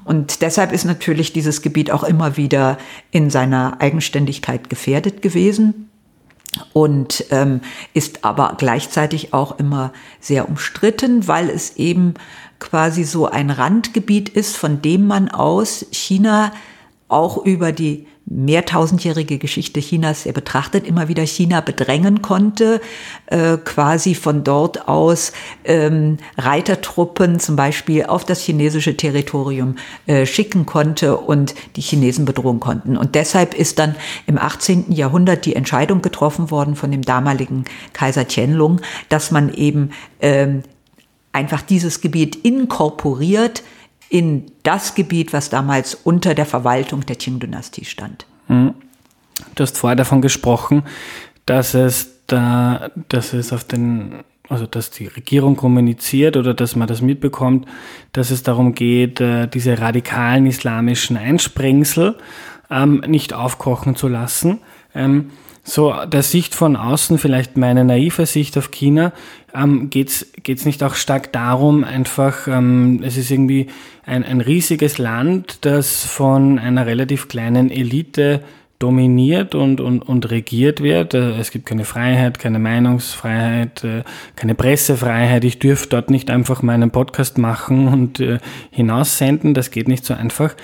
Und 0.04 0.42
deshalb 0.42 0.72
ist 0.72 0.84
natürlich 0.84 1.32
dieses 1.32 1.62
Gebiet 1.62 1.90
auch 1.92 2.02
immer 2.02 2.36
wieder 2.36 2.78
in 3.12 3.30
seiner 3.30 3.80
Eigenständigkeit 3.80 4.68
gefährdet 4.68 5.22
gewesen 5.22 5.88
und 6.72 7.24
ähm, 7.30 7.60
ist 7.94 8.24
aber 8.24 8.54
gleichzeitig 8.58 9.32
auch 9.32 9.58
immer 9.58 9.92
sehr 10.20 10.48
umstritten, 10.48 11.28
weil 11.28 11.48
es 11.48 11.76
eben 11.76 12.14
quasi 12.64 13.04
so 13.04 13.26
ein 13.26 13.50
Randgebiet 13.50 14.30
ist, 14.30 14.56
von 14.56 14.80
dem 14.80 15.06
man 15.06 15.28
aus 15.28 15.84
China 15.90 16.50
auch 17.08 17.44
über 17.44 17.72
die 17.72 18.06
mehrtausendjährige 18.24 19.36
Geschichte 19.36 19.80
Chinas, 19.80 20.24
er 20.24 20.32
betrachtet 20.32 20.86
immer 20.86 21.08
wieder 21.08 21.26
China 21.26 21.60
bedrängen 21.60 22.22
konnte, 22.22 22.80
äh, 23.26 23.58
quasi 23.58 24.14
von 24.14 24.44
dort 24.44 24.88
aus 24.88 25.32
ähm, 25.64 26.16
Reitertruppen 26.38 27.38
zum 27.38 27.54
Beispiel 27.54 28.06
auf 28.06 28.24
das 28.24 28.40
chinesische 28.40 28.96
Territorium 28.96 29.76
äh, 30.06 30.24
schicken 30.24 30.64
konnte 30.64 31.18
und 31.18 31.54
die 31.76 31.82
Chinesen 31.82 32.24
bedrohen 32.24 32.60
konnten. 32.60 32.96
Und 32.96 33.14
deshalb 33.14 33.52
ist 33.52 33.78
dann 33.78 33.94
im 34.26 34.38
18. 34.38 34.90
Jahrhundert 34.90 35.44
die 35.44 35.54
Entscheidung 35.54 36.00
getroffen 36.00 36.50
worden 36.50 36.76
von 36.76 36.90
dem 36.90 37.02
damaligen 37.02 37.66
Kaiser 37.92 38.24
Qianlong, 38.24 38.80
dass 39.10 39.30
man 39.30 39.52
eben 39.52 39.90
ähm, 40.20 40.62
einfach 41.34 41.62
dieses 41.62 42.00
Gebiet 42.00 42.36
inkorporiert 42.36 43.62
in 44.08 44.46
das 44.62 44.94
Gebiet, 44.94 45.32
was 45.32 45.50
damals 45.50 45.94
unter 45.94 46.34
der 46.34 46.46
Verwaltung 46.46 47.04
der 47.04 47.16
Qing-Dynastie 47.16 47.84
stand. 47.84 48.26
Mhm. 48.48 48.74
Du 49.54 49.62
hast 49.62 49.76
vorher 49.76 49.96
davon 49.96 50.22
gesprochen, 50.22 50.84
dass 51.46 51.74
es 51.74 52.26
da, 52.26 52.90
dass 53.08 53.32
es 53.32 53.52
auf 53.52 53.64
den, 53.64 54.22
also 54.48 54.66
dass 54.66 54.90
die 54.90 55.06
Regierung 55.06 55.56
kommuniziert 55.56 56.36
oder 56.36 56.54
dass 56.54 56.76
man 56.76 56.86
das 56.86 57.02
mitbekommt, 57.02 57.66
dass 58.12 58.30
es 58.30 58.42
darum 58.42 58.74
geht, 58.74 59.20
äh, 59.20 59.48
diese 59.48 59.80
radikalen 59.80 60.46
islamischen 60.46 61.16
Einsprengsel 61.16 62.16
ähm, 62.70 63.02
nicht 63.06 63.32
aufkochen 63.32 63.96
zu 63.96 64.08
lassen. 64.08 64.60
So 65.66 65.94
der 66.06 66.22
Sicht 66.22 66.54
von 66.54 66.76
außen, 66.76 67.16
vielleicht 67.16 67.56
meine 67.56 67.84
naive 67.84 68.26
Sicht 68.26 68.58
auf 68.58 68.70
China, 68.70 69.12
ähm, 69.54 69.88
geht's 69.88 70.26
geht's 70.42 70.66
nicht 70.66 70.82
auch 70.82 70.94
stark 70.94 71.32
darum, 71.32 71.84
einfach, 71.84 72.46
ähm, 72.46 73.00
es 73.02 73.16
ist 73.16 73.30
irgendwie 73.30 73.68
ein, 74.04 74.24
ein 74.24 74.42
riesiges 74.42 74.98
Land, 74.98 75.64
das 75.64 76.04
von 76.04 76.58
einer 76.58 76.84
relativ 76.84 77.28
kleinen 77.28 77.70
Elite 77.70 78.42
dominiert 78.78 79.54
und, 79.54 79.80
und, 79.80 80.02
und 80.02 80.30
regiert 80.30 80.82
wird. 80.82 81.14
Äh, 81.14 81.38
es 81.38 81.50
gibt 81.50 81.64
keine 81.64 81.84
Freiheit, 81.84 82.38
keine 82.38 82.58
Meinungsfreiheit, 82.58 83.84
äh, 83.84 84.02
keine 84.36 84.54
Pressefreiheit. 84.54 85.44
Ich 85.44 85.58
dürfte 85.58 85.90
dort 85.90 86.10
nicht 86.10 86.30
einfach 86.30 86.60
meinen 86.60 86.90
Podcast 86.90 87.38
machen 87.38 87.88
und 87.88 88.20
äh, 88.20 88.38
hinaussenden. 88.70 89.54
Das 89.54 89.70
geht 89.70 89.88
nicht 89.88 90.04
so 90.04 90.12
einfach. 90.12 90.54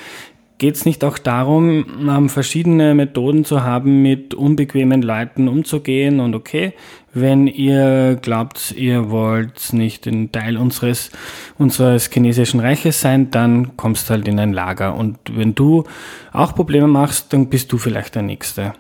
Geht 0.61 0.75
es 0.75 0.85
nicht 0.85 1.05
auch 1.05 1.17
darum, 1.17 1.87
ähm, 2.07 2.29
verschiedene 2.29 2.95
Methoden 2.95 3.47
zu 3.47 3.63
haben, 3.63 4.03
mit 4.03 4.35
unbequemen 4.35 5.01
Leuten 5.01 5.49
umzugehen? 5.49 6.21
Und 6.21 6.35
okay, 6.35 6.75
wenn 7.15 7.47
ihr 7.47 8.19
glaubt, 8.21 8.75
ihr 8.77 9.09
wollt 9.09 9.73
nicht 9.73 10.07
ein 10.07 10.33
Teil 10.33 10.59
unseres, 10.59 11.13
unseres 11.57 12.11
chinesischen 12.13 12.61
Reiches 12.61 13.01
sein, 13.01 13.31
dann 13.31 13.79
kommst 13.79 14.11
halt 14.11 14.29
in 14.29 14.39
ein 14.39 14.53
Lager. 14.53 14.97
Und 14.97 15.17
wenn 15.33 15.55
du 15.55 15.85
auch 16.31 16.55
Probleme 16.55 16.89
machst, 16.89 17.33
dann 17.33 17.49
bist 17.49 17.73
du 17.73 17.79
vielleicht 17.79 18.15
der 18.15 18.23
Nächste. 18.23 18.75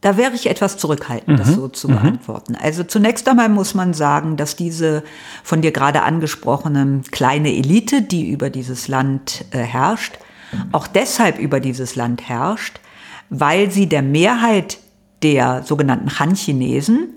Da 0.00 0.16
wäre 0.16 0.34
ich 0.34 0.48
etwas 0.48 0.76
zurückhaltend, 0.76 1.40
das 1.40 1.48
mhm. 1.48 1.54
so 1.54 1.68
zu 1.68 1.88
mhm. 1.88 1.94
beantworten. 1.94 2.56
Also 2.60 2.84
zunächst 2.84 3.28
einmal 3.28 3.48
muss 3.48 3.74
man 3.74 3.94
sagen, 3.94 4.36
dass 4.36 4.54
diese 4.54 5.02
von 5.42 5.60
dir 5.60 5.72
gerade 5.72 6.02
angesprochene 6.02 7.02
kleine 7.10 7.52
Elite, 7.52 8.02
die 8.02 8.30
über 8.30 8.48
dieses 8.48 8.86
Land 8.86 9.44
äh, 9.50 9.58
herrscht, 9.58 10.18
auch 10.72 10.86
deshalb 10.86 11.38
über 11.38 11.60
dieses 11.60 11.96
Land 11.96 12.28
herrscht, 12.28 12.80
weil 13.28 13.70
sie 13.70 13.88
der 13.88 14.02
Mehrheit 14.02 14.78
der 15.22 15.62
sogenannten 15.64 16.18
Han-Chinesen 16.18 17.14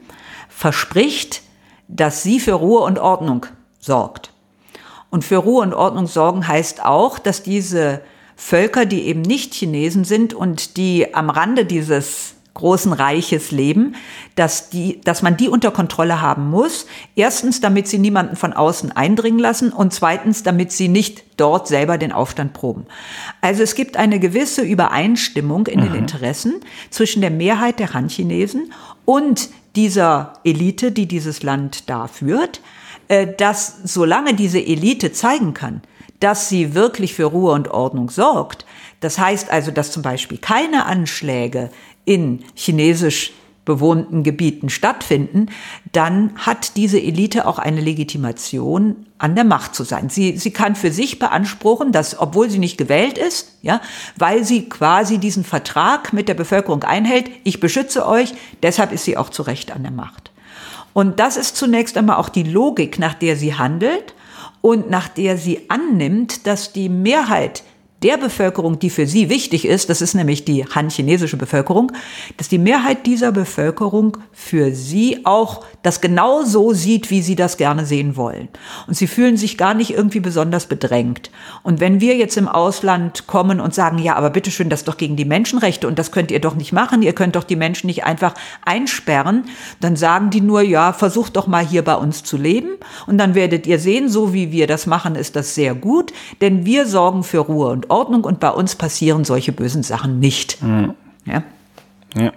verspricht, 0.50 1.44
dass 1.88 2.24
sie 2.24 2.40
für 2.40 2.54
Ruhe 2.54 2.82
und 2.82 3.00
Ordnung 3.00 3.46
sorgt. 3.80 4.34
Und 5.10 5.24
für 5.24 5.38
Ruhe 5.38 5.62
und 5.62 5.74
Ordnung 5.74 6.08
sorgen 6.08 6.48
heißt 6.48 6.84
auch, 6.84 7.20
dass 7.20 7.44
diese 7.44 8.02
Völker, 8.36 8.86
die 8.86 9.04
eben 9.04 9.22
nicht 9.22 9.54
Chinesen 9.54 10.04
sind 10.04 10.34
und 10.34 10.78
die 10.78 11.14
am 11.14 11.30
Rande 11.30 11.66
dieses 11.66 12.36
großen 12.54 12.92
Reiches 12.92 13.52
leben, 13.52 13.96
dass, 14.36 14.70
die, 14.70 15.00
dass 15.02 15.22
man 15.22 15.38
die 15.38 15.48
unter 15.48 15.72
Kontrolle 15.72 16.22
haben 16.22 16.50
muss. 16.50 16.86
Erstens, 17.16 17.62
damit 17.62 17.88
sie 17.88 17.98
niemanden 17.98 18.36
von 18.36 18.54
außen 18.54 18.92
eindringen 18.92 19.40
lassen 19.40 19.72
und 19.72 19.94
zweitens, 19.94 20.44
damit 20.44 20.72
sie 20.72 20.90
nicht 20.90 21.24
dort 21.38 21.68
selber 21.68 21.98
den 21.98 22.12
Aufstand 22.12 22.54
proben. 22.54 22.86
Also 23.40 23.64
es 23.64 23.76
gibt 23.76 23.96
eine 23.96 24.20
gewisse 24.20 24.64
Übereinstimmung 24.64 25.68
in 25.68 25.80
mhm. 25.80 25.84
den 25.86 25.96
Interessen 25.96 26.56
zwischen 26.90 27.22
der 27.22 27.32
Mehrheit 27.32 27.80
der 27.80 27.94
Han-Chinesen 27.94 28.74
und 29.06 29.50
dieser 29.76 30.34
Elite, 30.44 30.92
die 30.92 31.08
dieses 31.08 31.44
Land 31.44 31.90
da 31.90 32.08
führt, 32.08 32.62
äh, 33.08 33.28
dass 33.34 33.80
solange 33.86 34.34
diese 34.34 34.60
Elite 34.60 35.14
zeigen 35.14 35.54
kann, 35.54 35.82
dass 36.20 36.50
sie 36.50 36.76
wirklich 36.76 37.14
für 37.14 37.26
Ruhe 37.26 37.54
und 37.54 37.70
Ordnung 37.70 38.10
sorgt, 38.10 38.66
das 39.02 39.18
heißt 39.18 39.50
also, 39.50 39.72
dass 39.72 39.92
zum 39.92 40.04
Beispiel 40.04 40.38
keine 40.38 40.86
Anschläge 40.86 41.72
in 42.06 42.44
chinesisch 42.56 43.34
bewohnten 43.64 44.24
Gebieten 44.24 44.70
stattfinden, 44.70 45.48
dann 45.92 46.32
hat 46.36 46.76
diese 46.78 47.00
Elite 47.00 47.46
auch 47.46 47.60
eine 47.60 47.82
Legitimation, 47.82 49.06
an 49.20 49.36
der 49.36 49.44
Macht 49.44 49.76
zu 49.76 49.84
sein. 49.84 50.10
Sie, 50.10 50.36
sie 50.38 50.52
kann 50.52 50.76
für 50.76 50.92
sich 50.92 51.20
beanspruchen, 51.20 51.92
dass, 51.92 52.20
obwohl 52.20 52.50
sie 52.50 52.58
nicht 52.58 52.80
gewählt 52.80 53.20
ist, 53.20 53.60
ja, 53.62 53.80
weil 54.18 54.44
sie 54.44 54.68
quasi 54.68 55.20
diesen 55.20 55.44
Vertrag 55.44 56.12
mit 56.12 56.28
der 56.28 56.34
Bevölkerung 56.34 56.84
einhält, 56.84 57.30
ich 57.44 57.60
beschütze 57.60 58.08
euch, 58.08 58.34
deshalb 58.64 58.92
ist 58.92 59.06
sie 59.06 59.18
auch 59.18 59.30
zu 59.30 59.44
Recht 59.44 59.72
an 59.72 59.84
der 59.84 59.92
Macht. 59.92 60.32
Und 60.94 61.20
das 61.20 61.38
ist 61.38 61.56
zunächst 61.56 61.98
einmal 61.98 62.18
auch 62.18 62.30
die 62.30 62.44
Logik, 62.44 62.98
nach 62.98 63.14
der 63.14 63.36
sie 63.36 63.54
handelt 63.54 64.16
und 64.62 64.90
nach 64.90 65.08
der 65.08 65.38
sie 65.38 65.70
annimmt, 65.70 66.48
dass 66.48 66.74
die 66.74 66.90
Mehrheit 66.90 67.64
der 68.04 68.18
Bevölkerung, 68.18 68.80
die 68.80 68.90
für 68.90 69.06
sie 69.06 69.30
wichtig 69.30 69.66
ist, 69.66 69.90
das 69.90 70.02
ist 70.02 70.16
nämlich 70.16 70.44
die 70.44 70.66
han-chinesische 70.66 71.38
Bevölkerung, 71.38 71.92
dass 72.38 72.50
die 72.50 72.58
Mehrheit 72.58 73.06
dieser 73.06 73.32
Bevölkerung 73.32 74.18
für 74.32 74.74
sie 74.74 75.24
auch 75.24 75.64
das 75.84 76.02
genau 76.02 76.44
so 76.44 76.74
sieht, 76.74 77.12
wie 77.12 77.22
sie 77.22 77.36
das 77.36 77.58
gerne 77.58 77.86
sehen 77.86 78.16
wollen. 78.16 78.50
Und 78.88 78.96
sie 78.96 79.06
fühlen 79.06 79.38
sich 79.38 79.58
gar 79.58 79.76
nicht 79.76 79.92
irgendwie 79.92 80.20
besonders 80.20 80.66
bedrängt. 80.66 81.30
Und 81.62 81.80
wenn 81.80 82.02
wir 82.02 82.16
jetzt 82.16 82.38
im 82.38 82.48
Ausland 82.48 83.28
kommen 83.28 83.60
und 83.60 83.76
sagen, 83.76 84.00
ja, 84.00 84.16
aber 84.16 84.32
bitteschön, 84.32 84.70
das 84.70 84.82
ist 84.82 84.88
doch 84.88 84.98
gegen 84.98 85.16
die 85.16 85.26
Menschenrechte 85.26 85.88
und 85.88 86.00
das 86.00 86.12
könnt 86.12 86.32
ihr 86.32 86.40
doch 86.40 86.56
nicht 86.56 86.74
machen, 86.74 87.04
ihr 87.04 87.14
könnt 87.14 87.36
doch 87.36 87.44
die 87.44 87.56
Menschen 87.56 87.86
nicht 87.88 88.04
einfach 88.04 88.34
einsperren, 88.66 89.44
dann 89.80 89.96
sagen 89.96 90.32
die 90.32 90.42
nur, 90.42 90.62
ja, 90.62 90.94
versucht 90.94 91.36
doch 91.36 91.46
mal 91.46 91.66
hier 91.66 91.84
bei 91.84 91.96
uns 91.96 92.24
zu 92.24 92.38
leben 92.38 92.70
und 93.06 93.20
dann 93.20 93.36
werdet 93.36 93.68
ihr 93.68 93.78
sehen, 93.78 94.10
so 94.10 94.34
wie 94.34 94.52
wir 94.52 94.66
das 94.66 94.88
machen, 94.88 95.16
ist 95.16 95.36
das 95.36 95.54
sehr 95.54 95.76
gut, 95.76 96.14
denn 96.42 96.66
wir 96.66 96.88
sorgen 96.88 97.24
für 97.24 97.40
Ruhe 97.40 97.70
und 97.70 97.91
Ordnung 97.92 98.24
und 98.24 98.40
bei 98.40 98.50
uns 98.50 98.76
passieren 98.76 99.24
solche 99.24 99.52
bösen 99.52 99.84
Sachen 99.84 100.20
nicht. 100.20 100.62
Mhm. 100.64 100.96
Ja. 101.26 101.44
ja. 102.16 102.32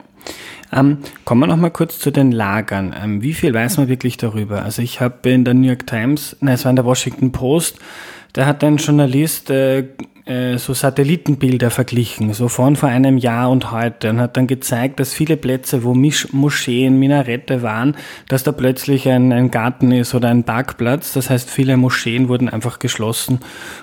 Ähm, 0.73 0.99
kommen 1.25 1.41
wir 1.41 1.47
noch 1.47 1.57
mal 1.57 1.71
kurz 1.71 1.99
zu 1.99 2.11
den 2.11 2.33
Lagern. 2.33 2.95
Ähm, 3.01 3.23
wie 3.23 3.33
viel 3.33 3.55
weiß 3.55 3.77
man 3.77 3.89
wirklich 3.89 4.17
darüber? 4.17 4.63
Also 4.63 4.83
ich 4.83 5.01
habe 5.01 5.31
in 5.31 5.45
der 5.45 5.55
New 5.55 5.69
York 5.69 5.87
Times, 5.87 6.37
nein, 6.41 6.55
es 6.55 6.65
war 6.65 6.71
in 6.71 6.77
der 6.77 6.85
Washington 6.85 7.33
Post, 7.33 7.79
da 8.33 8.47
hat 8.47 8.65
ein 8.65 8.79
Journalist 8.79 9.51
äh, 9.51 9.85
äh, 10.27 10.57
so 10.57 10.73
Satellitenbilder 10.73 11.71
verglichen, 11.71 12.33
so 12.33 12.49
von 12.49 12.77
vor 12.77 12.89
einem 12.89 13.19
Jahr 13.19 13.51
und 13.51 13.73
heute 13.73 14.11
und 14.11 14.21
hat 14.21 14.37
dann 14.37 14.47
gezeigt, 14.47 14.99
dass 15.01 15.13
viele 15.13 15.37
Plätze, 15.37 15.85
wo 15.85 15.93
Misch 15.93 16.33
Moscheen, 16.33 16.99
Minarette 16.99 17.63
waren, 17.63 17.97
dass 18.29 18.43
da 18.43 18.53
plötzlich 18.53 19.09
ein, 19.09 19.33
ein 19.33 19.51
Garten 19.51 19.93
ist 19.93 20.15
oder 20.15 20.31
ein 20.31 20.45
Parkplatz. 20.45 21.13
Das 21.13 21.29
heißt, 21.29 21.51
viele 21.51 21.77
Moscheen 21.77 22.29
wurden 22.29 22.49
einfach 22.49 22.79
geschlossen 22.79 23.41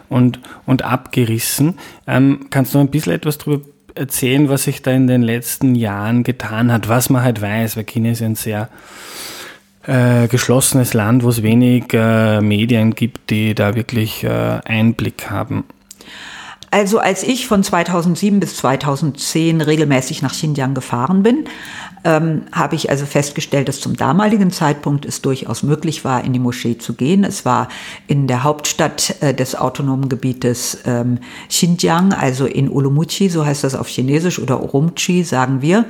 und, 0.10 0.40
und 0.66 0.84
abgerissen. 0.84 1.76
Ähm, 2.08 2.48
kannst 2.50 2.74
du 2.74 2.80
ein 2.80 2.90
bisschen 2.90 3.14
etwas 3.14 3.38
darüber 3.38 3.64
erzählen, 3.94 4.50
was 4.50 4.64
sich 4.64 4.82
da 4.82 4.92
in 4.92 5.08
den 5.08 5.22
letzten 5.22 5.76
Jahren 5.76 6.24
getan 6.24 6.72
hat, 6.72 6.88
was 6.90 7.10
man 7.10 7.24
halt 7.24 7.42
weiß, 7.42 7.78
weil 7.78 7.84
China 7.84 8.12
ist 8.12 8.22
ein 8.22 8.36
sehr 8.36 8.70
äh, 9.86 10.28
geschlossenes 10.28 10.94
Land, 10.94 11.24
wo 11.24 11.30
es 11.30 11.44
wenig 11.44 11.94
äh, 11.94 12.42
Medien 12.42 12.96
gibt, 12.96 13.30
die 13.30 13.54
da 13.54 13.76
wirklich 13.76 14.24
äh, 14.24 14.60
Einblick 14.66 15.30
haben. 15.30 15.66
Also 16.72 17.00
als 17.00 17.24
ich 17.24 17.48
von 17.48 17.64
2007 17.64 18.40
bis 18.40 18.56
2010 18.56 19.60
regelmäßig 19.60 20.22
nach 20.22 20.32
Xinjiang 20.32 20.74
gefahren 20.74 21.22
bin, 21.22 21.46
ähm, 22.06 22.44
habe 22.54 22.76
ich 22.76 22.90
also 22.90 23.06
festgestellt, 23.06 23.68
dass 23.68 23.82
zum 23.82 23.98
damaligen 23.98 24.52
Zeitpunkt 24.52 25.06
es 25.06 25.22
durchaus 25.22 25.64
möglich 25.64 26.06
war, 26.06 26.24
in 26.24 26.32
die 26.32 26.40
Moschee 26.40 26.78
zu 26.78 26.94
gehen. 26.94 27.26
Es 27.26 27.44
war 27.44 27.68
in 28.08 28.26
der 28.28 28.44
Hauptstadt 28.44 29.22
äh, 29.22 29.34
des 29.34 29.56
autonomen 29.56 30.08
Gebietes 30.08 30.80
ähm, 30.86 31.20
Xinjiang, 31.50 32.14
also 32.14 32.46
in 32.46 32.72
Urumqi, 32.72 33.28
so 33.28 33.46
heißt 33.46 33.66
das 33.66 33.76
auf 33.76 33.90
Chinesisch, 33.90 34.40
oder 34.40 34.64
Urumqi, 34.64 35.24
sagen 35.24 35.62
wir. 35.62 35.86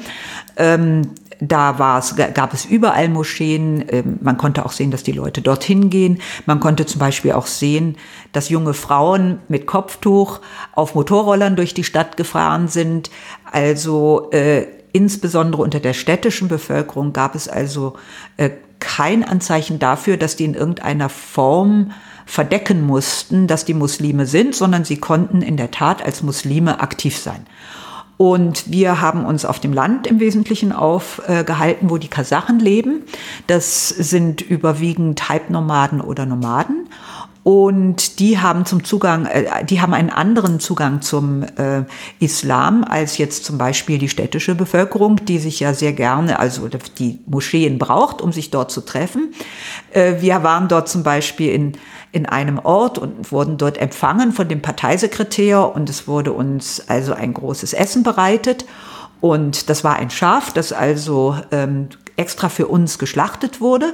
Ähm, 0.57 1.11
da 1.41 1.79
war 1.79 1.97
es, 1.97 2.15
gab 2.15 2.53
es 2.53 2.65
überall 2.65 3.09
Moscheen. 3.09 3.83
Ähm, 3.89 4.19
man 4.21 4.37
konnte 4.37 4.63
auch 4.63 4.71
sehen, 4.71 4.91
dass 4.91 5.01
die 5.01 5.11
Leute 5.11 5.41
dorthin 5.41 5.89
gehen. 5.89 6.21
Man 6.45 6.59
konnte 6.59 6.85
zum 6.85 6.99
Beispiel 6.99 7.31
auch 7.33 7.47
sehen, 7.47 7.97
dass 8.31 8.49
junge 8.49 8.75
Frauen 8.75 9.39
mit 9.49 9.65
Kopftuch 9.65 10.39
auf 10.73 10.93
Motorrollern 10.93 11.55
durch 11.55 11.73
die 11.73 11.83
Stadt 11.83 12.15
gefahren 12.15 12.67
sind. 12.67 13.09
Also 13.51 14.29
äh, 14.31 14.67
insbesondere 14.93 15.63
unter 15.63 15.79
der 15.79 15.93
städtischen 15.93 16.47
Bevölkerung 16.47 17.11
gab 17.11 17.33
es 17.33 17.47
also 17.47 17.95
äh, 18.37 18.51
kein 18.79 19.23
Anzeichen 19.23 19.79
dafür, 19.79 20.17
dass 20.17 20.35
die 20.35 20.45
in 20.45 20.53
irgendeiner 20.53 21.09
Form 21.09 21.91
verdecken 22.27 22.85
mussten, 22.85 23.47
dass 23.47 23.65
die 23.65 23.73
Muslime 23.73 24.27
sind, 24.27 24.55
sondern 24.55 24.85
sie 24.85 24.97
konnten 24.97 25.41
in 25.41 25.57
der 25.57 25.71
Tat 25.71 26.03
als 26.05 26.21
Muslime 26.21 26.81
aktiv 26.81 27.17
sein. 27.17 27.47
Und 28.21 28.69
wir 28.69 29.01
haben 29.01 29.25
uns 29.25 29.45
auf 29.45 29.59
dem 29.59 29.73
Land 29.73 30.05
im 30.05 30.19
Wesentlichen 30.19 30.73
aufgehalten, 30.73 31.89
wo 31.89 31.97
die 31.97 32.07
Kasachen 32.07 32.59
leben. 32.59 33.01
Das 33.47 33.89
sind 33.89 34.41
überwiegend 34.41 35.27
Halbnomaden 35.27 36.01
oder 36.01 36.27
Nomaden. 36.27 36.80
Und 37.43 38.19
die 38.19 38.37
haben 38.37 38.65
zum 38.65 38.83
Zugang, 38.83 39.25
äh, 39.25 39.65
die 39.65 39.81
haben 39.81 39.95
einen 39.95 40.11
anderen 40.11 40.59
Zugang 40.59 41.01
zum 41.01 41.41
äh, 41.43 41.85
Islam 42.19 42.83
als 42.83 43.17
jetzt 43.17 43.45
zum 43.45 43.57
Beispiel 43.57 43.97
die 43.97 44.09
städtische 44.09 44.53
Bevölkerung, 44.53 45.25
die 45.25 45.39
sich 45.39 45.59
ja 45.59 45.73
sehr 45.73 45.93
gerne, 45.93 46.37
also 46.37 46.67
die 46.67 47.19
Moscheen 47.25 47.79
braucht, 47.79 48.21
um 48.21 48.31
sich 48.31 48.51
dort 48.51 48.71
zu 48.71 48.81
treffen. 48.81 49.33
Äh, 49.91 50.21
wir 50.21 50.43
waren 50.43 50.67
dort 50.67 50.87
zum 50.87 51.01
Beispiel 51.01 51.51
in, 51.51 51.71
in 52.11 52.27
einem 52.27 52.59
Ort 52.59 52.99
und 52.99 53.31
wurden 53.31 53.57
dort 53.57 53.79
empfangen 53.79 54.33
von 54.33 54.47
dem 54.47 54.61
Parteisekretär 54.61 55.75
und 55.75 55.89
es 55.89 56.07
wurde 56.07 56.33
uns 56.33 56.89
also 56.89 57.13
ein 57.13 57.33
großes 57.33 57.73
Essen 57.73 58.03
bereitet. 58.03 58.65
Und 59.19 59.69
das 59.69 59.83
war 59.83 59.95
ein 59.95 60.11
Schaf, 60.11 60.53
das 60.53 60.73
also 60.73 61.37
ähm, 61.51 61.89
extra 62.17 62.49
für 62.49 62.67
uns 62.67 62.99
geschlachtet 62.99 63.61
wurde. 63.61 63.93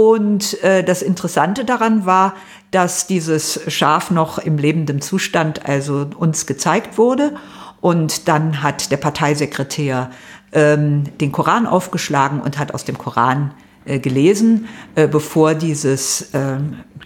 Und 0.00 0.64
äh, 0.64 0.82
das 0.82 1.02
Interessante 1.02 1.66
daran 1.66 2.06
war, 2.06 2.32
dass 2.70 3.06
dieses 3.06 3.60
Schaf 3.68 4.10
noch 4.10 4.38
im 4.38 4.56
lebenden 4.56 5.02
Zustand 5.02 5.66
also 5.66 6.06
uns 6.16 6.46
gezeigt 6.46 6.96
wurde. 6.96 7.34
Und 7.82 8.26
dann 8.26 8.62
hat 8.62 8.90
der 8.92 8.96
Parteisekretär 8.96 10.10
ähm, 10.52 11.04
den 11.18 11.32
Koran 11.32 11.66
aufgeschlagen 11.66 12.40
und 12.40 12.58
hat 12.58 12.72
aus 12.72 12.86
dem 12.86 12.96
Koran 12.96 13.52
äh, 13.84 13.98
gelesen, 13.98 14.68
äh, 14.94 15.06
bevor 15.06 15.52
dieses, 15.52 16.32
äh, 16.32 16.56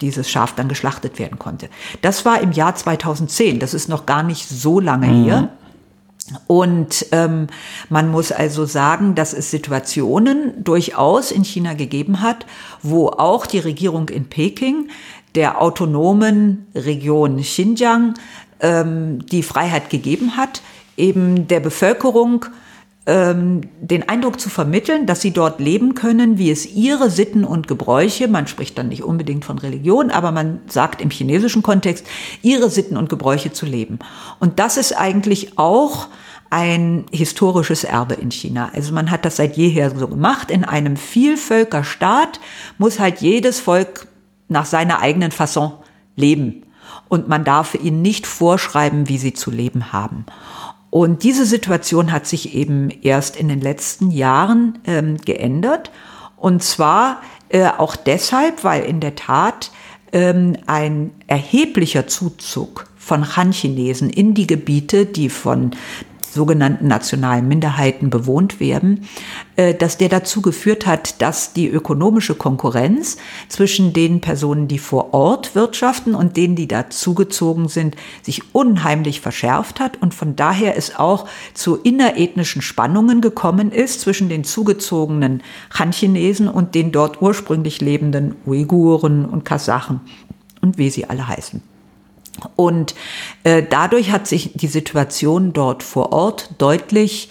dieses 0.00 0.30
Schaf 0.30 0.54
dann 0.54 0.68
geschlachtet 0.68 1.18
werden 1.18 1.36
konnte. 1.36 1.70
Das 2.00 2.24
war 2.24 2.40
im 2.42 2.52
Jahr 2.52 2.76
2010, 2.76 3.58
das 3.58 3.74
ist 3.74 3.88
noch 3.88 4.06
gar 4.06 4.22
nicht 4.22 4.48
so 4.48 4.78
lange 4.78 5.08
mhm. 5.08 5.24
her. 5.24 5.48
Und 6.46 7.06
ähm, 7.12 7.48
man 7.90 8.10
muss 8.10 8.32
also 8.32 8.64
sagen, 8.64 9.14
dass 9.14 9.34
es 9.34 9.50
Situationen 9.50 10.64
durchaus 10.64 11.30
in 11.30 11.44
China 11.44 11.74
gegeben 11.74 12.22
hat, 12.22 12.46
wo 12.82 13.08
auch 13.08 13.46
die 13.46 13.58
Regierung 13.58 14.08
in 14.08 14.28
Peking 14.28 14.88
der 15.34 15.60
autonomen 15.60 16.66
Region 16.74 17.40
Xinjiang 17.40 18.14
ähm, 18.60 19.24
die 19.26 19.42
Freiheit 19.42 19.90
gegeben 19.90 20.36
hat, 20.36 20.62
eben 20.96 21.46
der 21.48 21.60
Bevölkerung 21.60 22.46
ähm, 23.06 23.62
den 23.80 24.08
Eindruck 24.08 24.40
zu 24.40 24.48
vermitteln, 24.48 25.06
dass 25.06 25.20
sie 25.20 25.30
dort 25.30 25.60
leben 25.60 25.94
können, 25.94 26.38
wie 26.38 26.50
es 26.50 26.66
ihre 26.66 27.10
Sitten 27.10 27.44
und 27.44 27.68
Gebräuche, 27.68 28.28
man 28.28 28.46
spricht 28.46 28.78
dann 28.78 28.88
nicht 28.88 29.02
unbedingt 29.02 29.44
von 29.44 29.58
Religion, 29.58 30.10
aber 30.10 30.32
man 30.32 30.60
sagt 30.68 31.02
im 31.02 31.10
chinesischen 31.10 31.62
Kontext, 31.62 32.06
ihre 32.42 32.70
Sitten 32.70 32.96
und 32.96 33.10
Gebräuche 33.10 33.52
zu 33.52 33.66
leben. 33.66 33.98
Und 34.40 34.58
das 34.58 34.78
ist 34.78 34.92
eigentlich 34.92 35.58
auch 35.58 36.08
ein 36.48 37.04
historisches 37.10 37.84
Erbe 37.84 38.14
in 38.14 38.30
China. 38.30 38.70
Also 38.74 38.94
man 38.94 39.10
hat 39.10 39.24
das 39.24 39.36
seit 39.36 39.56
jeher 39.56 39.90
so 39.90 40.08
gemacht. 40.08 40.50
In 40.50 40.64
einem 40.64 40.96
Vielvölkerstaat 40.96 42.40
muss 42.78 43.00
halt 43.00 43.20
jedes 43.20 43.60
Volk 43.60 44.06
nach 44.48 44.64
seiner 44.64 45.00
eigenen 45.00 45.32
Fasson 45.32 45.72
leben. 46.16 46.62
Und 47.08 47.28
man 47.28 47.44
darf 47.44 47.74
ihnen 47.74 48.02
nicht 48.02 48.26
vorschreiben, 48.26 49.08
wie 49.08 49.18
sie 49.18 49.34
zu 49.34 49.50
leben 49.50 49.92
haben. 49.92 50.26
Und 50.94 51.24
diese 51.24 51.44
Situation 51.44 52.12
hat 52.12 52.24
sich 52.24 52.54
eben 52.54 52.88
erst 52.88 53.34
in 53.34 53.48
den 53.48 53.60
letzten 53.60 54.12
Jahren 54.12 54.78
ähm, 54.86 55.16
geändert. 55.16 55.90
Und 56.36 56.62
zwar 56.62 57.20
äh, 57.48 57.66
auch 57.66 57.96
deshalb, 57.96 58.62
weil 58.62 58.84
in 58.84 59.00
der 59.00 59.16
Tat 59.16 59.72
ähm, 60.12 60.56
ein 60.66 61.10
erheblicher 61.26 62.06
Zuzug 62.06 62.86
von 62.96 63.36
Han-Chinesen 63.36 64.08
in 64.08 64.34
die 64.34 64.46
Gebiete, 64.46 65.04
die 65.04 65.30
von 65.30 65.72
sogenannten 66.34 66.88
nationalen 66.88 67.48
Minderheiten 67.48 68.10
bewohnt 68.10 68.60
werden, 68.60 69.06
äh, 69.56 69.74
dass 69.74 69.96
der 69.96 70.08
dazu 70.08 70.42
geführt 70.42 70.86
hat, 70.86 71.22
dass 71.22 71.52
die 71.52 71.68
ökonomische 71.68 72.34
Konkurrenz 72.34 73.16
zwischen 73.48 73.92
den 73.92 74.20
Personen, 74.20 74.68
die 74.68 74.78
vor 74.78 75.14
Ort 75.14 75.54
wirtschaften 75.54 76.14
und 76.14 76.36
denen, 76.36 76.56
die 76.56 76.68
dazugezogen 76.68 77.68
sind, 77.68 77.96
sich 78.22 78.42
unheimlich 78.54 79.20
verschärft 79.20 79.80
hat 79.80 80.02
und 80.02 80.12
von 80.12 80.36
daher 80.36 80.76
es 80.76 80.96
auch 80.96 81.26
zu 81.54 81.76
innerethnischen 81.76 82.62
Spannungen 82.62 83.20
gekommen 83.20 83.70
ist 83.70 84.00
zwischen 84.00 84.28
den 84.28 84.44
zugezogenen 84.44 85.42
Han-Chinesen 85.78 86.48
und 86.48 86.74
den 86.74 86.92
dort 86.92 87.22
ursprünglich 87.22 87.80
lebenden 87.80 88.34
Uiguren 88.44 89.24
und 89.24 89.44
Kasachen 89.44 90.00
und 90.60 90.78
wie 90.78 90.90
sie 90.90 91.04
alle 91.06 91.28
heißen. 91.28 91.73
Und 92.56 92.94
äh, 93.44 93.62
dadurch 93.68 94.10
hat 94.10 94.26
sich 94.26 94.52
die 94.54 94.66
Situation 94.66 95.52
dort 95.52 95.82
vor 95.82 96.12
Ort 96.12 96.50
deutlich, 96.58 97.30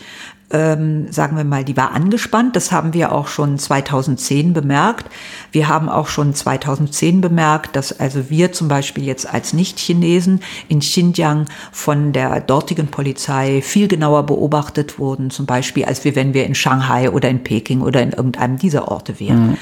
ähm, 0.53 1.11
sagen 1.11 1.35
wir 1.35 1.43
mal, 1.43 1.65
die 1.65 1.75
war 1.75 1.91
angespannt. 1.91 2.55
Das 2.55 2.71
haben 2.71 2.93
wir 2.93 3.11
auch 3.11 3.27
schon 3.27 3.57
2010 3.57 4.53
bemerkt. 4.53 5.07
Wir 5.51 5.67
haben 5.67 5.89
auch 5.89 6.07
schon 6.07 6.33
2010 6.33 7.21
bemerkt, 7.21 7.75
dass 7.75 7.99
also 7.99 8.29
wir 8.29 8.51
zum 8.53 8.67
Beispiel 8.67 9.03
jetzt 9.03 9.27
als 9.27 9.53
Nicht-Chinesen 9.53 10.41
in 10.69 10.79
Xinjiang 10.79 11.45
von 11.71 12.13
der 12.13 12.39
dortigen 12.39 12.87
Polizei 12.87 13.61
viel 13.63 13.87
genauer 13.87 14.23
beobachtet 14.23 14.99
wurden, 14.99 15.31
zum 15.31 15.47
Beispiel 15.47 15.85
als 15.85 16.05
wir, 16.05 16.15
wenn 16.15 16.35
wir 16.35 16.45
in 16.45 16.53
Shanghai 16.53 17.09
oder 17.09 17.29
in 17.29 17.43
Peking 17.43 17.81
oder 17.81 18.03
in 18.03 18.11
irgendeinem 18.11 18.57
dieser 18.57 18.89
Orte 18.89 19.19
wären. 19.19 19.51
Mhm. 19.51 19.57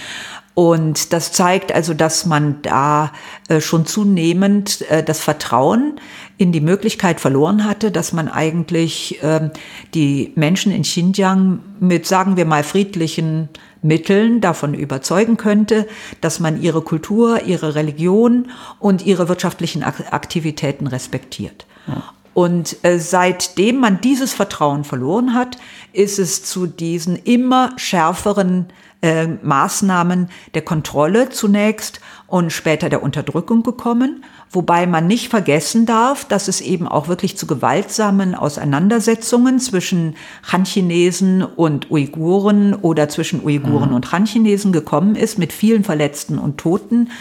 Und 0.53 1.13
das 1.13 1.31
zeigt 1.31 1.71
also, 1.71 1.93
dass 1.93 2.25
man 2.25 2.61
da 2.61 3.13
äh, 3.47 3.61
schon 3.61 3.85
zunehmend 3.85 4.81
äh, 4.89 5.01
das 5.01 5.21
Vertrauen 5.21 5.99
in 6.37 6.51
die 6.51 6.59
Möglichkeit 6.59 7.21
verloren 7.21 7.63
hatte, 7.63 7.89
dass 7.89 8.11
man 8.11 8.27
eigentlich 8.27 9.19
ähm, 9.23 9.51
die 9.93 10.33
Menschen 10.35 10.73
in 10.73 10.81
Xinjiang 10.81 11.59
mit, 11.79 12.05
sagen 12.05 12.35
wir 12.35 12.45
mal, 12.45 12.63
friedlichen 12.63 13.47
Mitteln 13.81 14.41
davon 14.41 14.73
überzeugen 14.73 15.37
könnte, 15.37 15.87
dass 16.19 16.39
man 16.39 16.61
ihre 16.61 16.81
Kultur, 16.81 17.43
ihre 17.45 17.75
Religion 17.75 18.51
und 18.79 19.05
ihre 19.05 19.29
wirtschaftlichen 19.29 19.83
Aktivitäten 19.83 20.87
respektiert. 20.87 21.65
Ja. 21.87 22.03
Und 22.33 22.77
äh, 22.83 22.97
seitdem 22.99 23.77
man 23.77 23.99
dieses 24.01 24.33
Vertrauen 24.33 24.83
verloren 24.83 25.33
hat, 25.33 25.57
ist 25.91 26.19
es 26.19 26.43
zu 26.43 26.65
diesen 26.65 27.17
immer 27.17 27.73
schärferen 27.77 28.67
äh, 29.01 29.27
Maßnahmen 29.27 30.29
der 30.53 30.61
Kontrolle 30.61 31.29
zunächst 31.29 32.01
und 32.27 32.53
später 32.53 32.89
der 32.89 33.03
Unterdrückung 33.03 33.61
gekommen, 33.61 34.23
wobei 34.49 34.87
man 34.87 35.05
nicht 35.05 35.29
vergessen 35.29 35.85
darf, 35.85 36.23
dass 36.23 36.47
es 36.47 36.61
eben 36.61 36.87
auch 36.87 37.09
wirklich 37.09 37.37
zu 37.37 37.45
gewaltsamen 37.45 38.35
Auseinandersetzungen 38.35 39.59
zwischen 39.59 40.15
Han-Chinesen 40.49 41.43
und 41.43 41.91
Uiguren 41.91 42.73
oder 42.73 43.09
zwischen 43.09 43.43
Uiguren 43.43 43.89
mhm. 43.89 43.95
und 43.95 44.11
Han-Chinesen 44.13 44.71
gekommen 44.71 45.15
ist, 45.15 45.39
mit 45.39 45.51
vielen 45.51 45.83
Verletzten 45.83 46.39
und 46.39 46.57
Toten 46.57 47.11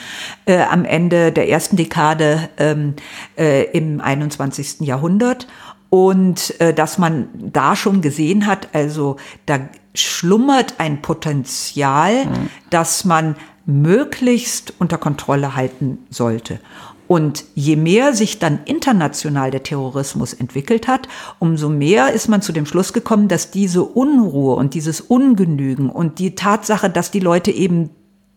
äh, 0.47 0.63
am 0.63 0.85
Ende 0.85 1.33
der 1.33 1.49
ersten 1.49 1.77
Dekade 1.77 2.49
ähm, 2.59 2.95
äh, 3.37 3.65
im 3.77 4.01
21. 4.01 4.81
Jahrhundert 4.81 5.49
und 5.91 6.59
äh, 6.61 6.73
dass 6.73 6.99
man 6.99 7.29
da 7.35 7.77
schon 7.77 8.01
gesehen 8.01 8.47
hat, 8.47 8.69
also 8.73 9.17
da 9.47 9.59
schlummert 9.95 10.75
ein 10.79 11.03
Potenzial, 11.03 12.27
mhm. 12.27 12.51
das 12.71 13.05
man 13.05 13.37
möglichst 13.67 14.73
unter 14.79 14.99
Kontrolle 14.99 15.57
halten 15.57 15.99
sollte. 16.09 16.61
Und 17.09 17.45
je 17.57 17.75
mehr 17.75 18.15
sich 18.15 18.39
dann 18.39 18.61
international 18.67 19.51
der 19.51 19.65
Terrorismus 19.65 20.33
entwickelt 20.33 20.87
hat, 20.87 21.09
umso 21.41 21.69
mehr 21.69 22.13
ist 22.13 22.29
man 22.29 22.41
zu 22.41 22.53
dem 22.53 22.67
Schluss 22.67 22.93
gekommen, 22.93 23.27
dass 23.27 23.51
diese 23.51 23.83
Unruhe 23.83 24.55
und 24.55 24.75
dieses 24.75 25.01
Ungenügen 25.01 25.91
und 25.91 26.21
die 26.21 26.37
Tatsache, 26.37 26.89
dass 26.89 27.11
die 27.11 27.19
Leute 27.19 27.51
eben 27.51 27.91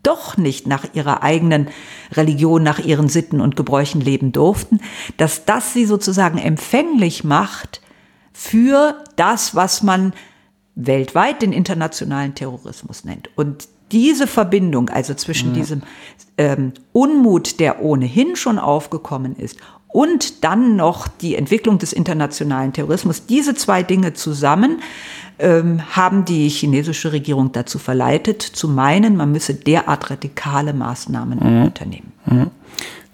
doch 0.03 0.37
nicht 0.37 0.67
nach 0.67 0.85
ihrer 0.93 1.23
eigenen 1.23 1.69
Religion, 2.11 2.61
nach 2.61 2.79
ihren 2.79 3.07
Sitten 3.07 3.41
und 3.41 3.55
Gebräuchen 3.55 4.01
leben 4.01 4.31
durften, 4.31 4.81
dass 5.17 5.45
das 5.45 5.73
sie 5.73 5.85
sozusagen 5.85 6.37
empfänglich 6.37 7.23
macht 7.23 7.81
für 8.33 9.03
das, 9.15 9.55
was 9.55 9.81
man 9.83 10.13
weltweit 10.75 11.41
den 11.41 11.53
internationalen 11.53 12.35
Terrorismus 12.35 13.05
nennt. 13.05 13.29
Und 13.35 13.67
diese 13.91 14.27
Verbindung, 14.27 14.89
also 14.89 15.13
zwischen 15.13 15.51
mhm. 15.51 15.53
diesem 15.53 15.81
ähm, 16.37 16.73
Unmut, 16.91 17.59
der 17.59 17.81
ohnehin 17.81 18.35
schon 18.35 18.59
aufgekommen 18.59 19.35
ist, 19.35 19.57
und 19.87 20.43
dann 20.43 20.75
noch 20.75 21.07
die 21.07 21.35
Entwicklung 21.35 21.77
des 21.77 21.93
internationalen 21.93 22.73
Terrorismus, 22.73 23.27
diese 23.27 23.53
zwei 23.53 23.83
Dinge 23.83 24.13
zusammen 24.13 24.81
haben 25.39 26.26
die 26.26 26.48
chinesische 26.48 27.12
Regierung 27.12 27.52
dazu 27.52 27.80
verleitet, 27.80 28.41
zu 28.41 28.67
meinen, 28.67 29.17
man 29.17 29.32
müsse 29.32 29.56
derart 29.56 30.10
radikale 30.10 30.74
Maßnahmen 30.74 31.39
mhm. 31.39 31.63
unternehmen. 31.63 32.12
Mhm. 32.26 32.52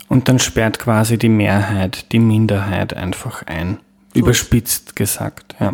Und 0.09 0.27
dann 0.27 0.39
sperrt 0.39 0.79
quasi 0.79 1.17
die 1.17 1.29
Mehrheit 1.29 2.11
die 2.11 2.19
Minderheit 2.19 2.95
einfach 2.95 3.43
ein. 3.45 3.77
So 4.13 4.21
Überspitzt 4.21 4.95
gesagt, 4.95 5.55
ja. 5.59 5.71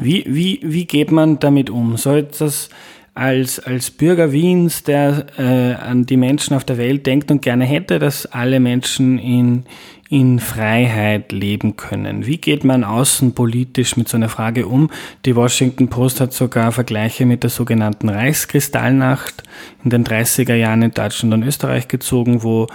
Wie, 0.00 0.24
wie, 0.26 0.60
wie 0.62 0.86
geht 0.86 1.12
man 1.12 1.38
damit 1.38 1.70
um? 1.70 1.96
Soll 1.96 2.24
das 2.24 2.68
als, 3.14 3.60
als 3.60 3.90
Bürger 3.90 4.32
Wiens, 4.32 4.82
der 4.82 5.26
äh, 5.38 5.74
an 5.74 6.06
die 6.06 6.16
Menschen 6.16 6.56
auf 6.56 6.64
der 6.64 6.78
Welt 6.78 7.06
denkt 7.06 7.30
und 7.30 7.42
gerne 7.42 7.64
hätte, 7.64 7.98
dass 7.98 8.26
alle 8.26 8.60
Menschen 8.60 9.18
in, 9.18 9.64
in 10.10 10.40
Freiheit 10.40 11.30
leben 11.30 11.76
können. 11.76 12.26
Wie 12.26 12.38
geht 12.38 12.64
man 12.64 12.82
außenpolitisch 12.82 13.96
mit 13.96 14.08
so 14.08 14.16
einer 14.16 14.28
Frage 14.28 14.66
um? 14.66 14.90
Die 15.24 15.36
Washington 15.36 15.88
Post 15.88 16.20
hat 16.20 16.32
sogar 16.32 16.72
Vergleiche 16.72 17.24
mit 17.26 17.44
der 17.44 17.50
sogenannten 17.50 18.08
Reichskristallnacht 18.08 19.44
in 19.84 19.90
den 19.90 20.04
30er 20.04 20.56
Jahren 20.56 20.82
in 20.82 20.90
Deutschland 20.90 21.32
und 21.32 21.44
Österreich 21.44 21.86
gezogen, 21.86 22.42
wo 22.42 22.66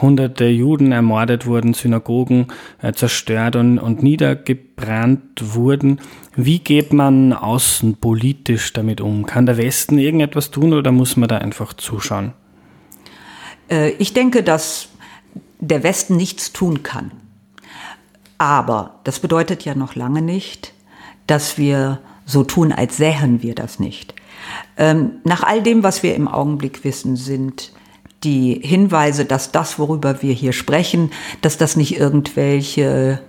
hunderte 0.00 0.44
Juden 0.44 0.92
ermordet 0.92 1.46
wurden, 1.46 1.74
Synagogen 1.74 2.46
äh, 2.80 2.92
zerstört 2.92 3.56
und, 3.56 3.80
und 3.80 4.04
niedergebrannt 4.04 5.42
wurden. 5.42 5.98
Wie 6.36 6.60
geht 6.60 6.92
man 6.92 7.32
außenpolitisch 7.32 8.72
damit 8.72 9.00
um? 9.00 9.26
Kann 9.26 9.46
der 9.46 9.56
Westen 9.56 9.98
irgendetwas 9.98 10.52
tun 10.52 10.72
oder 10.72 10.92
muss 10.92 11.16
man 11.16 11.28
da 11.28 11.38
einfach 11.38 11.72
zuschauen? 11.72 12.34
Äh, 13.68 13.90
ich 13.98 14.12
denke, 14.12 14.44
dass 14.44 14.90
der 15.68 15.82
Westen 15.82 16.16
nichts 16.16 16.52
tun 16.52 16.82
kann. 16.82 17.12
Aber 18.38 19.00
das 19.04 19.20
bedeutet 19.20 19.64
ja 19.64 19.74
noch 19.74 19.94
lange 19.94 20.22
nicht, 20.22 20.72
dass 21.26 21.56
wir 21.56 22.00
so 22.26 22.44
tun, 22.44 22.72
als 22.72 22.96
sähen 22.96 23.42
wir 23.42 23.54
das 23.54 23.78
nicht. 23.78 24.14
Ähm, 24.76 25.12
nach 25.24 25.42
all 25.42 25.62
dem, 25.62 25.82
was 25.82 26.02
wir 26.02 26.14
im 26.14 26.28
Augenblick 26.28 26.84
wissen, 26.84 27.16
sind 27.16 27.72
die 28.24 28.60
Hinweise, 28.62 29.24
dass 29.24 29.52
das, 29.52 29.78
worüber 29.78 30.22
wir 30.22 30.32
hier 30.32 30.52
sprechen, 30.52 31.10
dass 31.42 31.58
das 31.58 31.76
nicht 31.76 31.98
irgendwelche 31.98 33.20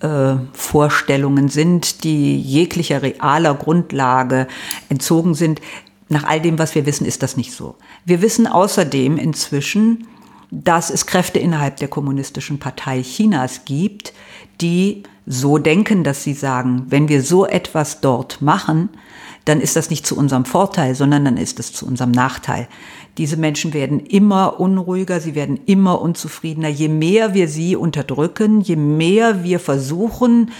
äh, 0.00 0.34
Vorstellungen 0.52 1.48
sind, 1.48 2.04
die 2.04 2.40
jeglicher 2.40 3.02
realer 3.02 3.54
Grundlage 3.54 4.48
entzogen 4.88 5.34
sind. 5.34 5.60
Nach 6.08 6.24
all 6.24 6.40
dem, 6.40 6.58
was 6.58 6.74
wir 6.74 6.86
wissen, 6.86 7.06
ist 7.06 7.22
das 7.22 7.36
nicht 7.36 7.52
so. 7.52 7.76
Wir 8.06 8.22
wissen 8.22 8.46
außerdem 8.46 9.18
inzwischen, 9.18 10.06
dass 10.50 10.90
es 10.90 11.06
Kräfte 11.06 11.38
innerhalb 11.38 11.76
der 11.76 11.88
Kommunistischen 11.88 12.58
Partei 12.58 13.02
Chinas 13.02 13.64
gibt, 13.64 14.12
die 14.60 15.02
so 15.26 15.58
denken, 15.58 16.04
dass 16.04 16.24
sie 16.24 16.32
sagen, 16.32 16.86
wenn 16.88 17.08
wir 17.08 17.22
so 17.22 17.46
etwas 17.46 18.00
dort 18.00 18.40
machen, 18.40 18.88
dann 19.44 19.60
ist 19.60 19.76
das 19.76 19.90
nicht 19.90 20.06
zu 20.06 20.16
unserem 20.16 20.44
Vorteil, 20.44 20.94
sondern 20.94 21.24
dann 21.24 21.36
ist 21.36 21.58
es 21.58 21.72
zu 21.72 21.86
unserem 21.86 22.10
Nachteil. 22.10 22.68
Diese 23.16 23.36
Menschen 23.36 23.72
werden 23.72 24.00
immer 24.00 24.60
unruhiger, 24.60 25.20
sie 25.20 25.34
werden 25.34 25.58
immer 25.66 26.00
unzufriedener. 26.00 26.68
Je 26.68 26.88
mehr 26.88 27.34
wir 27.34 27.48
sie 27.48 27.74
unterdrücken, 27.74 28.60
je 28.60 28.76
mehr 28.76 29.44
wir 29.44 29.58
versuchen, 29.58 30.50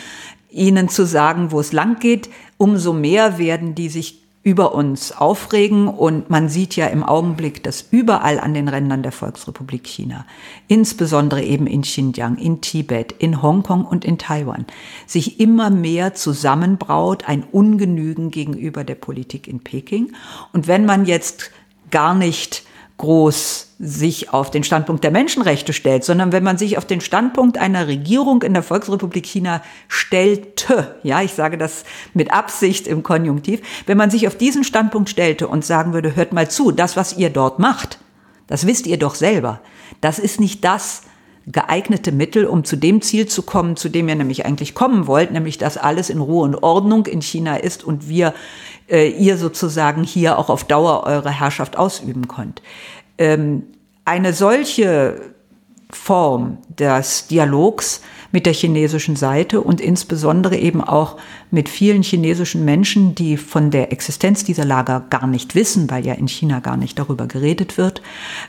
ihnen 0.51 0.89
zu 0.89 1.07
sagen, 1.07 1.53
wo 1.53 1.61
es 1.61 1.73
lang 1.73 1.99
geht, 2.01 2.31
umso 2.57 2.93
mehr 2.93 3.39
werden 3.39 3.75
die 3.75 3.89
sich 3.89 4.23
über 4.43 4.75
uns 4.75 5.13
aufregen. 5.13 5.89
Und 5.89 6.31
man 6.31 6.49
sieht 6.49 6.77
ja 6.77 6.87
im 6.87 7.03
Augenblick, 7.03 7.63
dass 7.63 7.85
überall 7.91 8.39
an 8.41 8.55
den 8.55 8.69
Rändern 8.69 9.03
der 9.03 9.13
Volksrepublik 9.13 9.87
China, 9.87 10.25
insbesondere 10.69 11.43
eben 11.43 11.67
in 11.67 11.83
Xinjiang, 11.83 12.37
in 12.39 12.61
Tibet, 12.61 13.13
in 13.13 13.43
Hongkong 13.43 13.85
und 13.85 14.05
in 14.05 14.19
Taiwan, 14.19 14.67
sich 15.07 15.41
immer 15.41 15.71
mehr 15.71 16.15
zusammenbraut, 16.15 17.29
ein 17.29 17.45
Ungenügen 17.45 18.31
gegenüber 18.31 18.85
der 18.85 18.95
Politik 18.95 19.49
in 19.49 19.61
Peking. 19.61 20.13
Und 20.53 20.67
wenn 20.67 20.87
man 20.87 21.05
jetzt 21.05 21.51
gar 21.91 22.15
nicht 22.15 22.65
groß 22.99 23.69
sich 23.79 24.33
auf 24.33 24.51
den 24.51 24.65
Standpunkt 24.65 25.05
der 25.05 25.13
Menschenrechte 25.13 25.73
stellt, 25.73 26.05
sondern 26.05 26.33
wenn 26.33 26.43
man 26.43 26.59
sich 26.59 26.77
auf 26.79 26.85
den 26.85 27.01
Standpunkt 27.01 27.57
einer 27.57 27.87
Regierung 27.87 28.43
in 28.43 28.53
der 28.53 28.65
Volksrepublik 28.65 29.25
China 29.25 29.63
stellte, 29.87 30.97
ja, 31.05 31.23
ich 31.23 31.33
sage 31.33 31.57
das 31.57 31.85
mit 32.13 32.33
Absicht 32.33 32.89
im 32.89 33.05
Konjunktiv, 33.05 33.63
wenn 33.87 33.97
man 33.97 34.11
sich 34.11 34.27
auf 34.27 34.37
diesen 34.37 34.65
Standpunkt 34.65 35.09
stellte 35.09 35.47
und 35.47 35.65
sagen 35.65 35.93
würde, 35.93 36.17
hört 36.17 36.33
mal 36.33 36.51
zu, 36.51 36.73
das, 36.73 36.97
was 36.97 37.17
ihr 37.17 37.31
dort 37.31 37.61
macht, 37.61 38.01
das 38.49 38.67
wisst 38.67 38.87
ihr 38.87 38.99
doch 38.99 39.15
selber, 39.15 39.61
das 40.01 40.19
ist 40.19 40.41
nicht 40.41 40.65
das, 40.65 41.03
geeignete 41.51 42.13
Mittel, 42.13 42.45
um 42.47 42.65
zu 42.65 42.77
dem 42.77 43.01
Ziel 43.01 43.27
zu 43.27 43.43
kommen, 43.43 43.77
zu 43.77 43.89
dem 43.89 44.09
ihr 44.09 44.15
nämlich 44.15 44.45
eigentlich 44.45 44.75
kommen 44.75 45.07
wollt, 45.07 45.31
nämlich 45.31 45.59
dass 45.59 45.77
alles 45.77 46.11
in 46.11 46.21
Ruhe 46.21 46.45
und 46.45 46.63
Ordnung 46.63 47.07
in 47.07 47.23
China 47.23 47.57
ist 47.57 47.85
und 47.85 48.09
wir 48.09 48.35
äh, 48.89 49.09
ihr 49.09 49.37
sozusagen 49.37 50.05
hier 50.05 50.39
auch 50.39 50.51
auf 50.51 50.65
Dauer 50.65 51.05
eure 51.05 51.31
Herrschaft 51.31 51.77
ausüben 51.77 52.29
könnt. 52.29 52.63
Ähm, 53.17 53.65
eine 54.05 54.33
solche 54.33 55.21
Form 55.91 56.59
des 56.79 57.29
Dialogs 57.29 58.03
mit 58.31 58.45
der 58.45 58.53
chinesischen 58.53 59.17
Seite 59.17 59.63
und 59.63 59.81
insbesondere 59.81 60.57
eben 60.57 60.83
auch 60.83 61.17
mit 61.51 61.69
vielen 61.69 62.03
chinesischen 62.03 62.65
Menschen, 62.65 63.15
die 63.15 63.39
von 63.39 63.71
der 63.71 63.91
Existenz 63.91 64.45
dieser 64.45 64.67
Lager 64.67 65.07
gar 65.09 65.27
nicht 65.27 65.55
wissen, 65.55 65.91
weil 65.91 66.05
ja 66.05 66.13
in 66.13 66.29
China 66.29 66.61
gar 66.61 66.77
nicht 66.77 66.99
darüber 66.99 67.27
geredet 67.27 67.79
wird. 67.79 68.03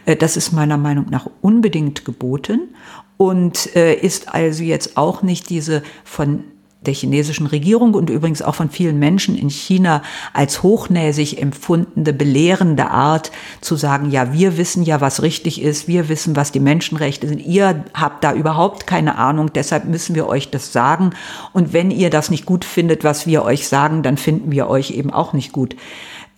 Äh, 0.05 0.17
das 0.17 0.35
ist 0.35 0.51
meiner 0.51 0.77
Meinung 0.77 1.05
nach 1.09 1.29
unbedingt 1.41 2.03
geboten 2.03 2.75
und 3.15 3.73
äh, 3.75 3.93
ist 3.93 4.33
also 4.33 4.63
jetzt 4.63 4.97
auch 4.97 5.21
nicht 5.21 5.49
diese 5.49 5.81
von 6.03 6.43
der 6.81 6.93
chinesischen 6.93 7.45
Regierung 7.47 7.93
und 7.93 8.09
übrigens 8.09 8.41
auch 8.41 8.55
von 8.55 8.69
vielen 8.69 8.99
Menschen 8.99 9.37
in 9.37 9.49
China 9.49 10.01
als 10.33 10.63
hochnäsig 10.63 11.41
empfundene, 11.41 12.13
belehrende 12.13 12.89
Art 12.89 13.31
zu 13.59 13.75
sagen, 13.75 14.11
ja, 14.11 14.31
wir 14.31 14.57
wissen 14.57 14.83
ja, 14.83 15.01
was 15.01 15.21
richtig 15.21 15.61
ist, 15.61 15.89
wir 15.89 16.07
wissen, 16.07 16.37
was 16.37 16.53
die 16.53 16.61
Menschenrechte 16.61 17.27
sind, 17.27 17.45
ihr 17.45 17.83
habt 17.93 18.23
da 18.23 18.33
überhaupt 18.33 18.87
keine 18.87 19.17
Ahnung, 19.17 19.51
deshalb 19.51 19.85
müssen 19.85 20.15
wir 20.15 20.27
euch 20.27 20.51
das 20.51 20.71
sagen. 20.71 21.11
Und 21.51 21.73
wenn 21.73 21.91
ihr 21.91 22.09
das 22.09 22.31
nicht 22.31 22.45
gut 22.45 22.63
findet, 22.63 23.03
was 23.03 23.27
wir 23.27 23.43
euch 23.43 23.67
sagen, 23.67 24.01
dann 24.01 24.15
finden 24.15 24.51
wir 24.51 24.69
euch 24.69 24.91
eben 24.91 25.11
auch 25.11 25.33
nicht 25.33 25.51
gut. 25.51 25.75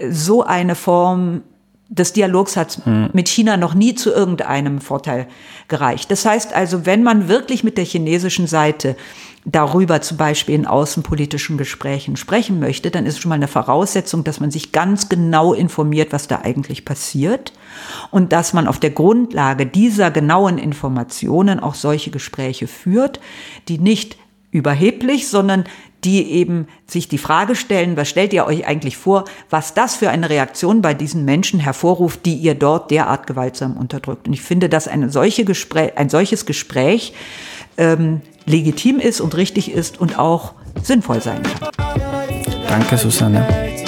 So 0.09 0.43
eine 0.43 0.73
Form 0.73 1.43
des 1.91 2.13
Dialogs 2.13 2.55
hat 2.55 2.79
hm. 2.85 3.09
mit 3.11 3.27
China 3.27 3.57
noch 3.57 3.73
nie 3.73 3.93
zu 3.93 4.11
irgendeinem 4.11 4.79
Vorteil 4.79 5.27
gereicht. 5.67 6.09
Das 6.09 6.25
heißt 6.25 6.53
also, 6.53 6.85
wenn 6.85 7.03
man 7.03 7.27
wirklich 7.27 7.65
mit 7.65 7.77
der 7.77 7.83
chinesischen 7.83 8.47
Seite 8.47 8.95
darüber 9.43 10.01
zum 10.01 10.17
Beispiel 10.17 10.55
in 10.55 10.67
außenpolitischen 10.67 11.57
Gesprächen 11.57 12.15
sprechen 12.15 12.59
möchte, 12.59 12.91
dann 12.91 13.05
ist 13.05 13.19
schon 13.19 13.29
mal 13.29 13.35
eine 13.35 13.49
Voraussetzung, 13.49 14.23
dass 14.23 14.39
man 14.39 14.51
sich 14.51 14.71
ganz 14.71 15.09
genau 15.09 15.53
informiert, 15.53 16.13
was 16.13 16.27
da 16.27 16.41
eigentlich 16.43 16.85
passiert 16.85 17.51
und 18.09 18.31
dass 18.31 18.53
man 18.53 18.67
auf 18.67 18.79
der 18.79 18.91
Grundlage 18.91 19.65
dieser 19.65 20.11
genauen 20.11 20.57
Informationen 20.59 21.59
auch 21.59 21.75
solche 21.75 22.11
Gespräche 22.11 22.67
führt, 22.67 23.19
die 23.67 23.79
nicht 23.79 24.15
überheblich, 24.51 25.27
sondern 25.29 25.65
die 26.03 26.31
eben 26.31 26.67
sich 26.87 27.07
die 27.07 27.17
Frage 27.17 27.55
stellen, 27.55 27.95
was 27.95 28.09
stellt 28.09 28.33
ihr 28.33 28.45
euch 28.45 28.65
eigentlich 28.65 28.97
vor, 28.97 29.25
was 29.49 29.73
das 29.73 29.95
für 29.95 30.09
eine 30.09 30.29
Reaktion 30.29 30.81
bei 30.81 30.93
diesen 30.93 31.25
Menschen 31.25 31.59
hervorruft, 31.59 32.25
die 32.25 32.35
ihr 32.35 32.55
dort 32.55 32.91
derart 32.91 33.27
gewaltsam 33.27 33.77
unterdrückt. 33.77 34.27
Und 34.27 34.33
ich 34.33 34.41
finde, 34.41 34.67
dass 34.67 34.87
eine 34.87 35.09
solche 35.09 35.45
Gespräch, 35.45 35.97
ein 35.97 36.09
solches 36.09 36.45
Gespräch 36.45 37.13
ähm, 37.77 38.21
legitim 38.45 38.99
ist 38.99 39.21
und 39.21 39.37
richtig 39.37 39.71
ist 39.71 39.99
und 39.99 40.17
auch 40.17 40.53
sinnvoll 40.81 41.21
sein 41.21 41.41
kann. 41.43 41.69
Danke, 42.67 42.97
Susanne. 42.97 43.80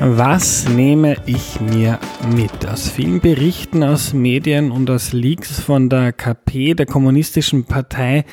Was 0.00 0.68
nehme 0.68 1.16
ich 1.26 1.60
mir 1.60 1.98
mit? 2.32 2.68
Aus 2.68 2.88
vielen 2.88 3.18
Berichten 3.18 3.82
aus 3.82 4.12
Medien 4.12 4.70
und 4.70 4.88
aus 4.90 5.12
Leaks 5.12 5.58
von 5.58 5.88
der 5.88 6.12
KP, 6.12 6.74
der 6.74 6.86
Kommunistischen 6.86 7.64
Partei 7.64 8.24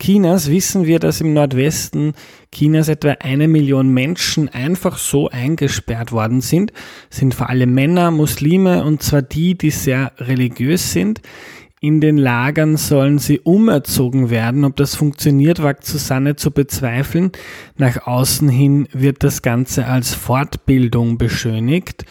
Chinas, 0.00 0.48
wissen 0.48 0.86
wir, 0.86 1.00
dass 1.00 1.20
im 1.20 1.32
Nordwesten 1.32 2.12
Chinas 2.54 2.88
etwa 2.88 3.16
eine 3.18 3.48
Million 3.48 3.88
Menschen 3.88 4.48
einfach 4.48 4.96
so 4.96 5.28
eingesperrt 5.28 6.12
worden 6.12 6.40
sind, 6.40 6.72
sind 7.10 7.34
vor 7.34 7.48
allem 7.48 7.74
Männer, 7.74 8.12
Muslime 8.12 8.84
und 8.84 9.02
zwar 9.02 9.22
die, 9.22 9.58
die 9.58 9.70
sehr 9.70 10.12
religiös 10.18 10.92
sind. 10.92 11.20
In 11.80 12.00
den 12.00 12.16
Lagern 12.16 12.76
sollen 12.76 13.18
sie 13.18 13.38
umerzogen 13.38 14.30
werden. 14.30 14.64
Ob 14.64 14.74
das 14.76 14.96
funktioniert, 14.96 15.62
wagt 15.62 15.84
Susanne 15.84 16.34
zu 16.34 16.50
bezweifeln. 16.50 17.30
Nach 17.76 18.06
außen 18.06 18.48
hin 18.48 18.88
wird 18.92 19.22
das 19.22 19.42
Ganze 19.42 19.86
als 19.86 20.12
Fortbildung 20.12 21.18
beschönigt. 21.18 22.04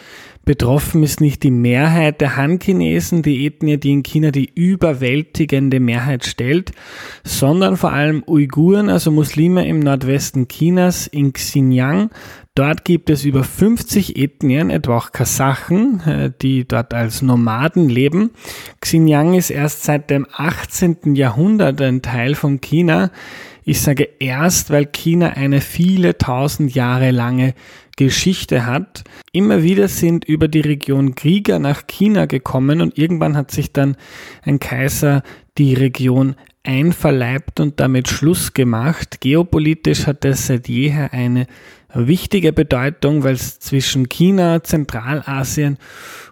Betroffen 0.46 1.02
ist 1.02 1.20
nicht 1.20 1.42
die 1.42 1.50
Mehrheit 1.50 2.22
der 2.22 2.36
Han-Chinesen, 2.36 3.20
die 3.20 3.44
Ethnie, 3.44 3.76
die 3.76 3.92
in 3.92 4.02
China 4.02 4.30
die 4.30 4.50
überwältigende 4.54 5.78
Mehrheit 5.78 6.24
stellt, 6.24 6.72
sondern 7.22 7.76
vor 7.76 7.92
allem 7.92 8.24
Uiguren, 8.26 8.88
also 8.88 9.10
Muslime 9.10 9.68
im 9.68 9.80
Nordwesten 9.80 10.48
Chinas, 10.48 11.06
in 11.06 11.34
Xinjiang. 11.34 12.08
Dort 12.58 12.84
gibt 12.84 13.08
es 13.08 13.24
über 13.24 13.44
50 13.44 14.16
Ethnien, 14.16 14.68
etwa 14.70 14.96
auch 14.96 15.12
Kasachen, 15.12 16.00
äh, 16.00 16.32
die 16.42 16.66
dort 16.66 16.92
als 16.92 17.22
Nomaden 17.22 17.88
leben. 17.88 18.32
Xinjiang 18.80 19.34
ist 19.34 19.50
erst 19.50 19.84
seit 19.84 20.10
dem 20.10 20.26
18. 20.32 21.14
Jahrhundert 21.14 21.80
ein 21.80 22.02
Teil 22.02 22.34
von 22.34 22.60
China. 22.60 23.12
Ich 23.62 23.80
sage 23.80 24.08
erst, 24.18 24.70
weil 24.70 24.86
China 24.86 25.34
eine 25.34 25.60
viele 25.60 26.18
tausend 26.18 26.74
Jahre 26.74 27.12
lange 27.12 27.54
Geschichte 27.96 28.66
hat. 28.66 29.04
Immer 29.30 29.62
wieder 29.62 29.86
sind 29.86 30.24
über 30.24 30.48
die 30.48 30.58
Region 30.58 31.14
Krieger 31.14 31.60
nach 31.60 31.86
China 31.86 32.26
gekommen 32.26 32.80
und 32.80 32.98
irgendwann 32.98 33.36
hat 33.36 33.52
sich 33.52 33.72
dann 33.72 33.96
ein 34.42 34.58
Kaiser 34.58 35.22
die 35.58 35.74
Region 35.74 36.34
einverleibt 36.68 37.60
und 37.60 37.80
damit 37.80 38.08
Schluss 38.08 38.52
gemacht. 38.52 39.22
Geopolitisch 39.22 40.06
hat 40.06 40.26
es 40.26 40.48
seit 40.48 40.68
jeher 40.68 41.14
eine 41.14 41.46
wichtige 41.94 42.52
Bedeutung, 42.52 43.24
weil 43.24 43.34
es 43.34 43.58
zwischen 43.58 44.10
China, 44.10 44.62
Zentralasien 44.62 45.78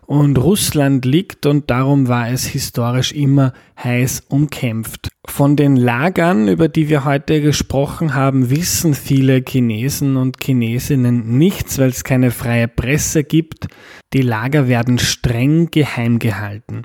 und 0.04 0.36
Russland 0.36 1.06
liegt 1.06 1.46
und 1.46 1.70
darum 1.70 2.08
war 2.08 2.28
es 2.28 2.44
historisch 2.44 3.12
immer 3.12 3.54
heiß 3.82 4.24
umkämpft. 4.28 5.08
Von 5.28 5.56
den 5.56 5.76
Lagern, 5.76 6.48
über 6.48 6.68
die 6.68 6.88
wir 6.88 7.04
heute 7.04 7.40
gesprochen 7.40 8.14
haben, 8.14 8.50
wissen 8.50 8.94
viele 8.94 9.42
Chinesen 9.46 10.16
und 10.16 10.42
Chinesinnen 10.42 11.36
nichts, 11.38 11.78
weil 11.78 11.90
es 11.90 12.04
keine 12.04 12.30
freie 12.30 12.68
Presse 12.68 13.22
gibt. 13.22 13.66
Die 14.12 14.22
Lager 14.22 14.68
werden 14.68 14.98
streng 14.98 15.70
geheim 15.70 16.18
gehalten. 16.18 16.82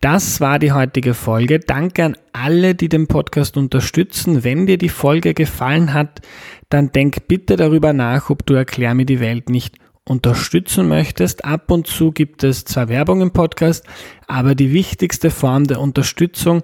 Das 0.00 0.40
war 0.40 0.58
die 0.58 0.72
heutige 0.72 1.14
Folge. 1.14 1.58
Danke 1.58 2.04
an 2.04 2.16
alle, 2.32 2.74
die 2.74 2.88
den 2.88 3.06
Podcast 3.06 3.56
unterstützen. 3.56 4.44
Wenn 4.44 4.66
dir 4.66 4.78
die 4.78 4.88
Folge 4.88 5.34
gefallen 5.34 5.92
hat, 5.92 6.20
dann 6.70 6.92
denk 6.92 7.28
bitte 7.28 7.56
darüber 7.56 7.92
nach, 7.92 8.30
ob 8.30 8.46
du 8.46 8.54
Erklär 8.54 8.94
mir 8.94 9.06
die 9.06 9.20
Welt 9.20 9.50
nicht 9.50 9.76
unterstützen 10.08 10.88
möchtest. 10.88 11.44
Ab 11.44 11.70
und 11.70 11.86
zu 11.86 12.12
gibt 12.12 12.42
es 12.42 12.64
zwar 12.64 12.88
Werbung 12.88 13.20
im 13.20 13.30
Podcast, 13.30 13.86
aber 14.26 14.54
die 14.54 14.72
wichtigste 14.72 15.30
Form 15.30 15.66
der 15.66 15.80
Unterstützung 15.80 16.62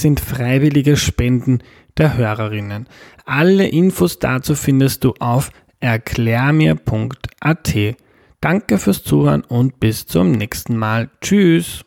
sind 0.00 0.20
freiwillige 0.20 0.96
Spenden 0.96 1.62
der 1.96 2.16
Hörerinnen. 2.16 2.86
Alle 3.24 3.68
Infos 3.68 4.18
dazu 4.18 4.54
findest 4.54 5.04
du 5.04 5.14
auf 5.18 5.50
erklärmir.at. 5.80 7.74
Danke 8.40 8.78
fürs 8.78 9.04
Zuhören 9.04 9.42
und 9.42 9.78
bis 9.78 10.06
zum 10.06 10.32
nächsten 10.32 10.76
Mal. 10.76 11.10
Tschüss. 11.20 11.84